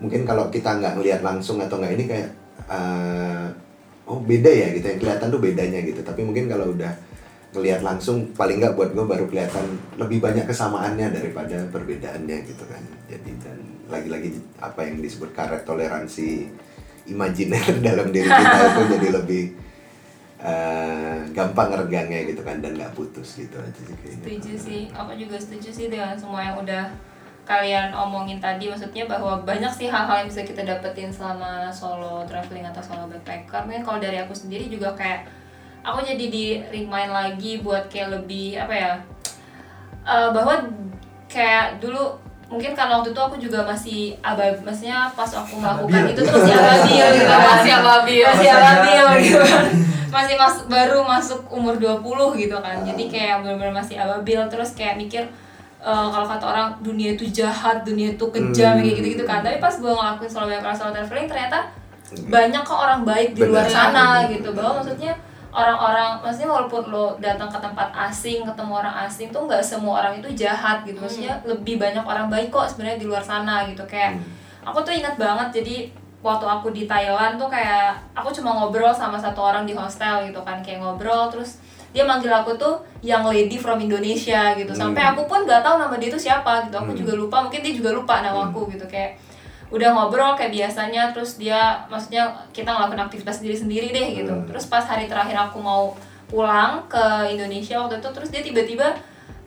[0.03, 2.31] mungkin kalau kita nggak ngelihat langsung atau nggak ini kayak
[2.67, 3.47] eh,
[4.11, 4.87] oh beda ya gitu.
[4.91, 6.03] Yang kelihatan tuh bedanya gitu.
[6.03, 6.91] Tapi mungkin kalau udah
[7.53, 12.81] ngelihat langsung paling nggak buat gue baru kelihatan lebih banyak kesamaannya daripada perbedaannya gitu kan.
[13.13, 13.59] Jadi dan
[13.93, 16.49] lagi-lagi apa yang disebut karet toleransi
[17.13, 19.43] imajiner dalam diri kita itu jadi lebih
[20.41, 24.25] eh, gampang regangnya gitu kan dan nggak putus gitu aja sih kayaknya.
[24.25, 24.83] Setuju sih.
[24.97, 26.89] Aku juga setuju sih dengan semua yang udah
[27.45, 28.73] kalian omongin tadi.
[28.73, 33.69] Maksudnya bahwa banyak sih hal-hal yang bisa kita dapetin selama solo traveling atau solo backpacker.
[33.69, 35.42] Mungkin kalau dari aku sendiri juga kayak
[35.83, 38.93] aku jadi di remind lagi buat kayak lebih apa ya
[40.03, 40.55] eh, bahwa
[41.27, 42.15] kayak dulu
[42.47, 46.13] mungkin karena waktu itu aku juga masih abab maksudnya pas aku melakukan Ababil.
[46.13, 47.41] itu tuh masih ababil gitu kan.
[47.41, 48.23] Masih ababil.
[48.23, 49.65] masih ababil gitu kan
[50.13, 52.05] masih mas baru masuk umur 20
[52.37, 55.25] gitu kan jadi kayak benar-benar masih ababil terus kayak mikir
[55.81, 58.85] eh, kalau kata orang dunia itu jahat dunia itu kejam Hmm.
[58.85, 61.59] kayak gitu gitu kan tapi pas gue ngelakuin solo backpacker solo traveling ternyata
[62.29, 65.17] banyak kok orang baik di luar sana gitu bahwa maksudnya
[65.53, 70.17] orang-orang maksudnya walaupun lo datang ke tempat asing ketemu orang asing tuh nggak semua orang
[70.17, 70.97] itu jahat gitu.
[70.97, 73.85] Maksudnya lebih banyak orang baik kok sebenarnya di luar sana gitu.
[73.85, 74.25] Kayak Hmm.
[74.65, 75.77] aku tuh ingat banget jadi
[76.25, 80.41] waktu aku di Thailand tuh kayak aku cuma ngobrol sama satu orang di hostel gitu
[80.41, 81.59] kan kayak ngobrol terus
[81.93, 84.73] dia manggil aku tuh yang lady from Indonesia gitu.
[84.73, 85.13] Sampai Hmm.
[85.13, 86.81] aku pun nggak tahu nama dia itu siapa gitu.
[86.81, 87.01] Aku Hmm.
[87.05, 88.89] juga lupa mungkin dia juga lupa nama aku gitu.
[88.89, 89.21] Kayak
[89.73, 94.35] udah ngobrol kayak biasanya terus dia maksudnya kita ngelakuin aktivitas sendiri sendiri deh gitu.
[94.37, 94.45] Hmm.
[94.45, 95.97] terus pas hari terakhir aku mau
[96.29, 98.93] pulang ke Indonesia waktu itu terus dia tiba-tiba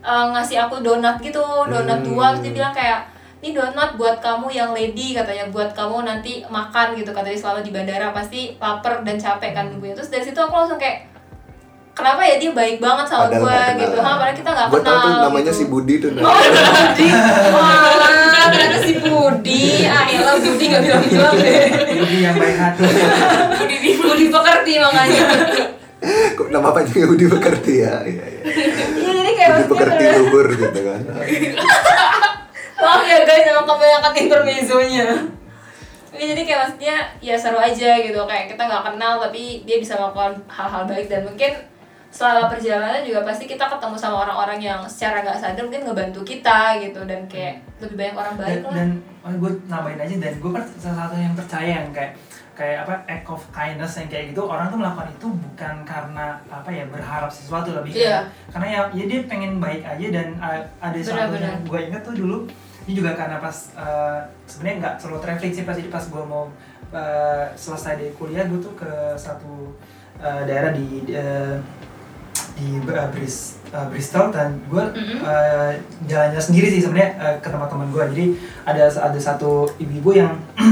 [0.05, 2.07] uh, ngasih aku donat gitu donat Hmm.
[2.13, 2.25] dua.
[2.37, 3.09] Terus dia bilang kayak
[3.41, 7.71] ini donat buat kamu yang lady katanya buat kamu nanti makan gitu katanya selama di
[7.73, 8.13] bandara.
[8.13, 11.09] Pasti lapar dan capek kan nunggunya terus dari situ aku langsung kayak
[11.95, 13.97] kenapa ya dia baik banget sama Padahal gue gitu.
[13.97, 15.57] Ha padahal kita nggak kenal tahu tuh namanya gitu.
[15.57, 16.11] si Budi tuh.
[16.13, 16.21] Nah.
[17.55, 19.24] Wah, ternyata si Budi,
[19.87, 21.59] ah elah Budi gak bilang-bilang deh
[21.99, 22.81] Budi yang baik hati
[23.59, 25.23] Budi di Budi pekerti makanya
[26.05, 28.05] Kok nama panjangnya Budi Pekerti ya?
[28.05, 28.45] Iya, iya.
[28.93, 31.01] Iya jadi kayak Budi Pekerti luhur gitu kan.
[32.75, 35.07] Maaf ya guys, emang kebanyakan intermezzonya
[36.15, 39.99] Ya, jadi kayak maksudnya ya seru aja gitu kayak kita nggak kenal tapi dia bisa
[39.99, 41.51] melakukan hal-hal baik dan mungkin
[42.15, 46.79] selama perjalanan juga pasti kita ketemu sama orang-orang yang secara nggak sadar mungkin ngebantu kita
[46.79, 48.89] gitu dan kayak lebih banyak orang baik dan, lah dan
[49.19, 52.15] oh, gue nambahin aja dan gue salah satu yang percaya yang kayak
[52.55, 56.69] kayak apa act of kindness yang kayak gitu orang tuh melakukan itu bukan karena apa
[56.71, 57.99] ya berharap sesuatu lebih Iya.
[57.99, 61.43] kayak- karena ya, ya dia pengen baik aja dan uh, ada Benar-benar.
[61.43, 62.37] yang gue inget tuh dulu
[62.87, 66.47] ini juga karena pas uh, sebenarnya nggak solo traveling sih pas jadi pas gue mau
[66.95, 68.87] uh, selesai dari kuliah gue tuh ke
[69.19, 69.75] satu
[70.23, 71.59] uh, daerah di uh,
[72.55, 75.17] di uh, Bris, uh, Bristol dan gue Mhm.
[75.21, 75.71] uh,
[76.03, 78.25] jalan-jalan sendiri sih sebenarnya uh, ke teman-teman gue jadi
[78.63, 80.31] ada ada satu ibu-ibu yang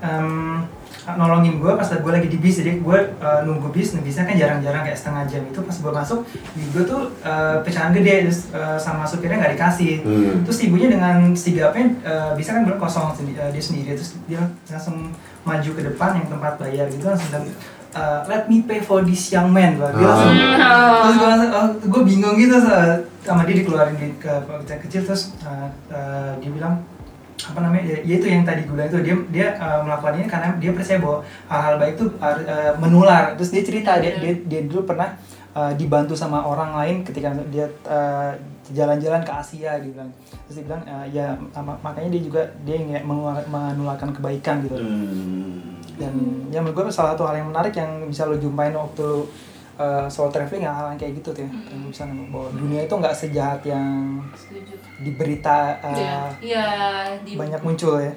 [0.00, 0.64] em,
[1.08, 2.60] nolongin gue pas gue lagi di bis.
[2.60, 5.56] Jadi gue uh, nunggu bis nah bisnya kan jarang-jarang kayak setengah jam itu.
[5.58, 6.20] Pas gue masuk
[6.52, 10.04] ibu gue tuh uh, pecahan gede terus uh, sama supirnya nggak dikasih.
[10.04, 10.44] Hmm.
[10.44, 13.96] terus ibunya dengan sigapnya uh, bisa kan belum kosong sendi- uh, dia sendiri.
[13.96, 15.16] Terus dia langsung
[15.48, 17.28] maju ke depan yang tempat bayar gitu langsung
[17.92, 21.00] uh, let me pay for this young man Wah, dia langsung Hmm.
[21.04, 24.30] terus gue langsung, oh, gue bingung gitu sa- sama dia dikeluarin di ke
[24.64, 26.80] kecil kecil terus uh, uh, dia bilang
[27.38, 28.98] apa namanya ya, ya itu yang tadi gue bilang itu.
[29.00, 33.38] Dia dia uh, melakukan ini karena dia percaya bahwa hal-hal baik itu uh, uh, menular.
[33.38, 35.14] Terus dia cerita dia dia, dia dulu pernah
[35.58, 38.30] uh, dibantu sama orang lain ketika dia uh,
[38.70, 40.10] jalan-jalan ke Asia dia bilang
[40.46, 45.82] terus dia bilang uh, ya sama- makanya dia juga dia mengeluar- menularkan kebaikan gitu Hmm.
[45.98, 46.14] dan
[46.48, 49.26] ya menurut gue salah satu hal yang menarik yang bisa lo jumpain waktu lo
[49.74, 52.94] uh, solo traveling ya hal yang kayak gitu tuh ya yang bisa bahwa dunia itu
[52.94, 54.74] nggak sejahat yang Setuju.
[55.02, 56.18] di berita uh, Iya.
[56.38, 56.66] Iya,
[57.26, 58.14] di banyak muncul ya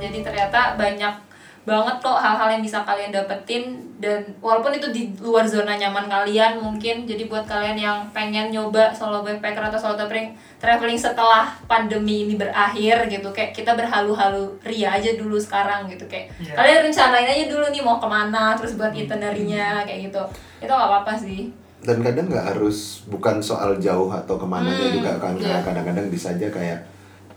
[0.00, 1.14] jadi ternyata banyak
[1.62, 3.64] banget kok hal-hal yang bisa kalian dapetin.
[3.96, 8.88] Dan walaupun itu di luar zona nyaman kalian mungkin jadi buat kalian yang pengen nyoba
[8.90, 14.88] solo backpacker atau solo traveling traveling setelah pandemi ini berakhir gitu kayak kita berhalu-halu ria
[14.90, 16.56] aja dulu sekarang gitu kayak Iya.
[16.56, 20.22] kalian rencanain aja dulu nih mau ke mana terus buat itinerary-nya kayak gitu.
[20.58, 21.52] Itu gak apa-apa sih.
[21.80, 25.60] Dan kadang nggak harus bukan soal jauh atau ke mananya Hmm, juga kan iya.
[25.60, 26.80] kadang-kadang bisa aja kayak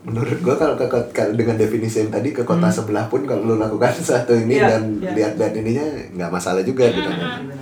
[0.04, 3.44] menurut gua kalau ke, ke- kalau dengan definisi yang tadi ke kota sebelah pun kalau
[3.46, 5.12] lu lakukan satu ini Iya, dan iya.
[5.14, 7.60] lihat-lihat ininya nggak masalah juga gitu kan Benar.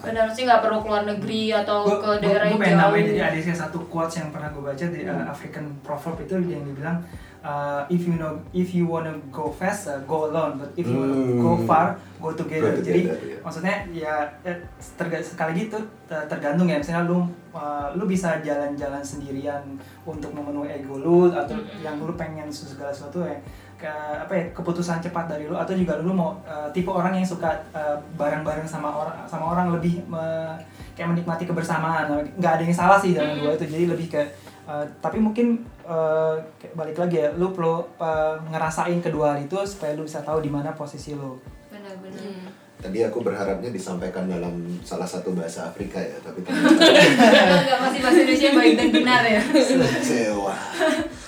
[0.00, 2.82] benar sih nggak perlu keluar negeri atau Gua- ke gua- daerah gua yang pengen jauh
[2.86, 6.34] nambahin jadi ada sih satu quotes yang pernah gue baca di uh, African proverb itu
[6.46, 6.98] yang dibilang
[7.40, 10.96] uh, if you know if you wanna go fast uh, go alone but if you
[10.96, 11.38] wanna Hmm.
[11.38, 12.76] go far go together.
[12.76, 13.38] Go jadi together, iya.
[13.40, 14.56] maksudnya ya eh,
[14.94, 19.62] terga- sekali gitu ter- tergantung ya misalnya lu uh, lu bisa jalan-jalan sendirian
[20.02, 21.80] untuk memenuhi ego lu atau Mm-mm.
[21.80, 23.36] yang lu pengen segala sesuatu ya
[23.80, 27.24] ke apa ya keputusan cepat dari lu atau juga lu mau uh, tipe orang yang
[27.24, 30.60] suka uh, bareng-bareng sama orang sama orang lebih me-
[31.00, 32.12] kayak menikmati kebersamaan.
[32.36, 33.64] Nggak ada yang salah sih dalam dua itu.
[33.64, 34.20] Jadi lebih ke
[34.68, 36.36] uh, tapi mungkin uh,
[36.76, 40.52] balik lagi ya lu perlu uh, ngerasain kedua hal itu supaya lu bisa tahu di
[40.52, 41.40] mana posisi lu.
[41.72, 42.20] Benar-benar.
[42.20, 42.52] Hmm.
[42.80, 48.46] tadi aku berharapnya disampaikan dalam salah satu bahasa Afrika ya tapi Enggak masih bahasa Indonesia
[48.48, 49.40] yang baik dan benar ya.
[49.44, 50.54] Kecewa.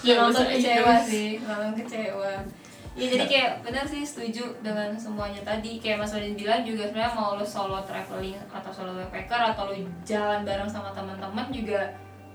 [0.01, 2.33] Ya, nonton kecewa sih nonton kecewa
[2.93, 5.81] ya jadi kayak benar sih setuju dengan semuanya tadi.
[5.81, 9.75] Kayak Mas Wadin bilang juga sebenarnya mau lo solo traveling atau solo backpacker atau lo
[10.05, 11.89] jalan bareng sama teman-teman juga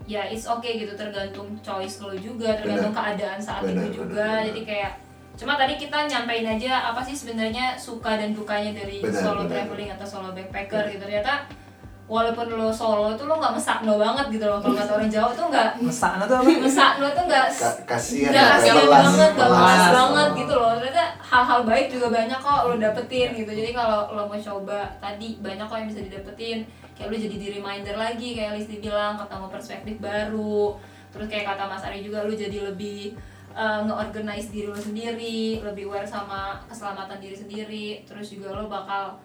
[0.09, 0.97] ya it's okay gitu.
[0.97, 4.41] Tergantung choice lo juga tergantung keadaan saat Benar, itu juga.
[4.41, 4.47] benar.
[4.49, 4.91] jadi kayak
[5.37, 9.61] cuma tadi kita nyampein aja apa sih sebenarnya suka dan dukanya dari Benar, solo benar.
[9.69, 11.05] traveling atau solo backpacker gitu.
[11.05, 11.45] Ternyata
[12.07, 15.51] walaupun lo solo tuh lo nggak mesakno banget gitu loh kalau kata orang Jawa tuh
[15.51, 16.47] nggak mesakna tuh apa?
[16.55, 20.71] mesakno tuh nggak Ka- kasihan Gak ya, kasihan banget, gak malas banget gitu loh.
[20.79, 23.51] Ternyata hal-hal baik juga banyak kok lo dapetin gitu.
[23.51, 26.57] Jadi kalau lo mau coba tadi banyak kok yang bisa didapetin.
[26.95, 30.79] Kayak lo jadi di reminder lagi kayak Listi bilang ketemu perspektif baru.
[31.11, 33.19] Terus kayak kata Mas Ari juga lo jadi lebih
[33.51, 37.87] uh, nge-organize diri lo sendiri Lebih aware sama keselamatan diri sendiri.
[38.07, 39.19] Terus juga lo bakal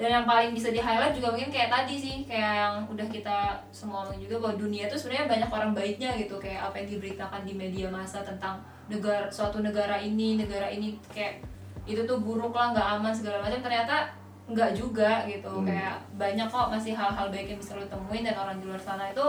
[0.00, 3.60] dan yang paling bisa di highlight juga mungkin kayak tadi sih kayak yang udah kita
[3.68, 6.40] semua omongin juga bahwa dunia itu sebenarnya banyak orang baiknya gitu.
[6.40, 11.44] Kayak apa yang diberitakan di media massa tentang negara suatu negara ini negara ini kayak
[11.84, 13.60] itu tuh buruk lah nggak aman segala macam.
[13.60, 14.08] Ternyata
[14.48, 15.52] nggak juga gitu.
[15.52, 15.68] Hmm.
[15.68, 19.12] kayak banyak kok masih hal-hal baik yang bisa lo temuin dan orang di luar sana
[19.12, 19.26] itu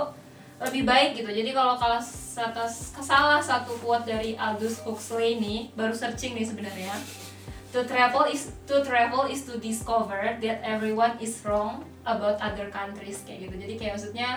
[0.64, 1.28] lebih baik gitu.
[1.28, 2.00] Jadi kalau kalau
[2.32, 6.96] atas salah satu quote dari Aldous Huxley nih baru searching nih sebenarnya
[7.72, 13.24] To travel is to travel is to discover that everyone is wrong about other countries
[13.24, 13.56] kayak gitu.
[13.64, 14.30] Jadi kayak maksudnya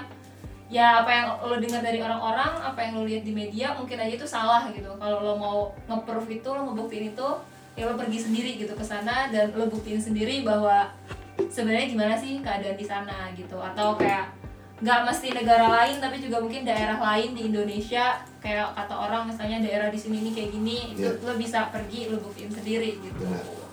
[0.70, 4.14] ya apa yang lo dengar dari orang-orang, apa yang lo lihat di media mungkin aja
[4.14, 4.86] itu salah gitu.
[4.98, 5.58] Kalau lo mau
[5.90, 7.28] nge-proof itu, lo ngebuktiin itu,
[7.74, 10.94] ya lo pergi sendiri gitu ke sana dan lo buktiin sendiri bahwa
[11.50, 13.58] sebenarnya gimana sih keadaan di sana gitu.
[13.58, 14.33] Atau kayak
[14.84, 18.04] nggak mesti negara lain tapi juga mungkin daerah lain di Indonesia
[18.38, 21.24] kayak kata orang misalnya daerah di sini ini kayak gini itu Iya.
[21.24, 23.64] lo bisa pergi lo buktiin sendiri gitu Benar.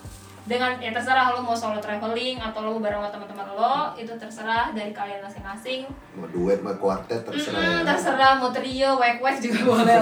[0.41, 4.71] dengan ya terserah lo mau solo traveling atau lo bareng sama teman-teman lo itu terserah
[4.71, 5.83] dari kalian masing-masing
[6.15, 7.85] mau duet mau kuartet terserah Mm-mm, ya.
[7.85, 9.95] terserah mau trio wek wek juga boleh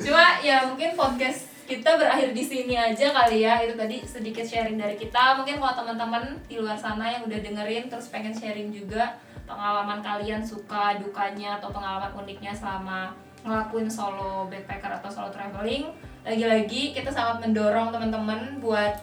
[0.00, 3.62] cuma ya mungkin podcast kita berakhir di sini aja kali ya.
[3.62, 5.38] Itu tadi sedikit sharing dari kita.
[5.38, 9.14] Mungkin kalau teman-teman di luar sana yang udah dengerin terus pengen sharing juga
[9.46, 13.14] pengalaman kalian suka dukanya atau pengalaman uniknya selama
[13.46, 15.88] ngelakuin solo backpacker atau solo traveling
[16.20, 19.00] lagi-lagi kita sangat mendorong teman-teman buat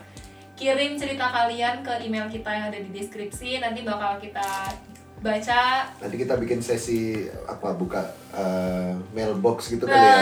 [0.58, 3.62] kirim cerita kalian ke email kita yang ada di deskripsi.
[3.62, 4.74] Nanti bakal kita
[5.22, 5.90] baca.
[5.98, 10.22] Nanti kita bikin sesi apa buka uh, mailbox gitu kali ya.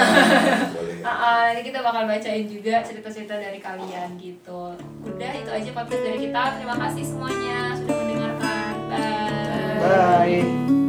[0.71, 4.73] Boleh uh, uh, nanti kita bakal bacain juga cerita-cerita dari kalian gitu.
[5.03, 6.41] Udah itu aja podcast dari kita.
[6.59, 8.73] Terima kasih semuanya sudah mendengarkan.
[8.89, 9.79] Bye.
[9.83, 10.84] Bye.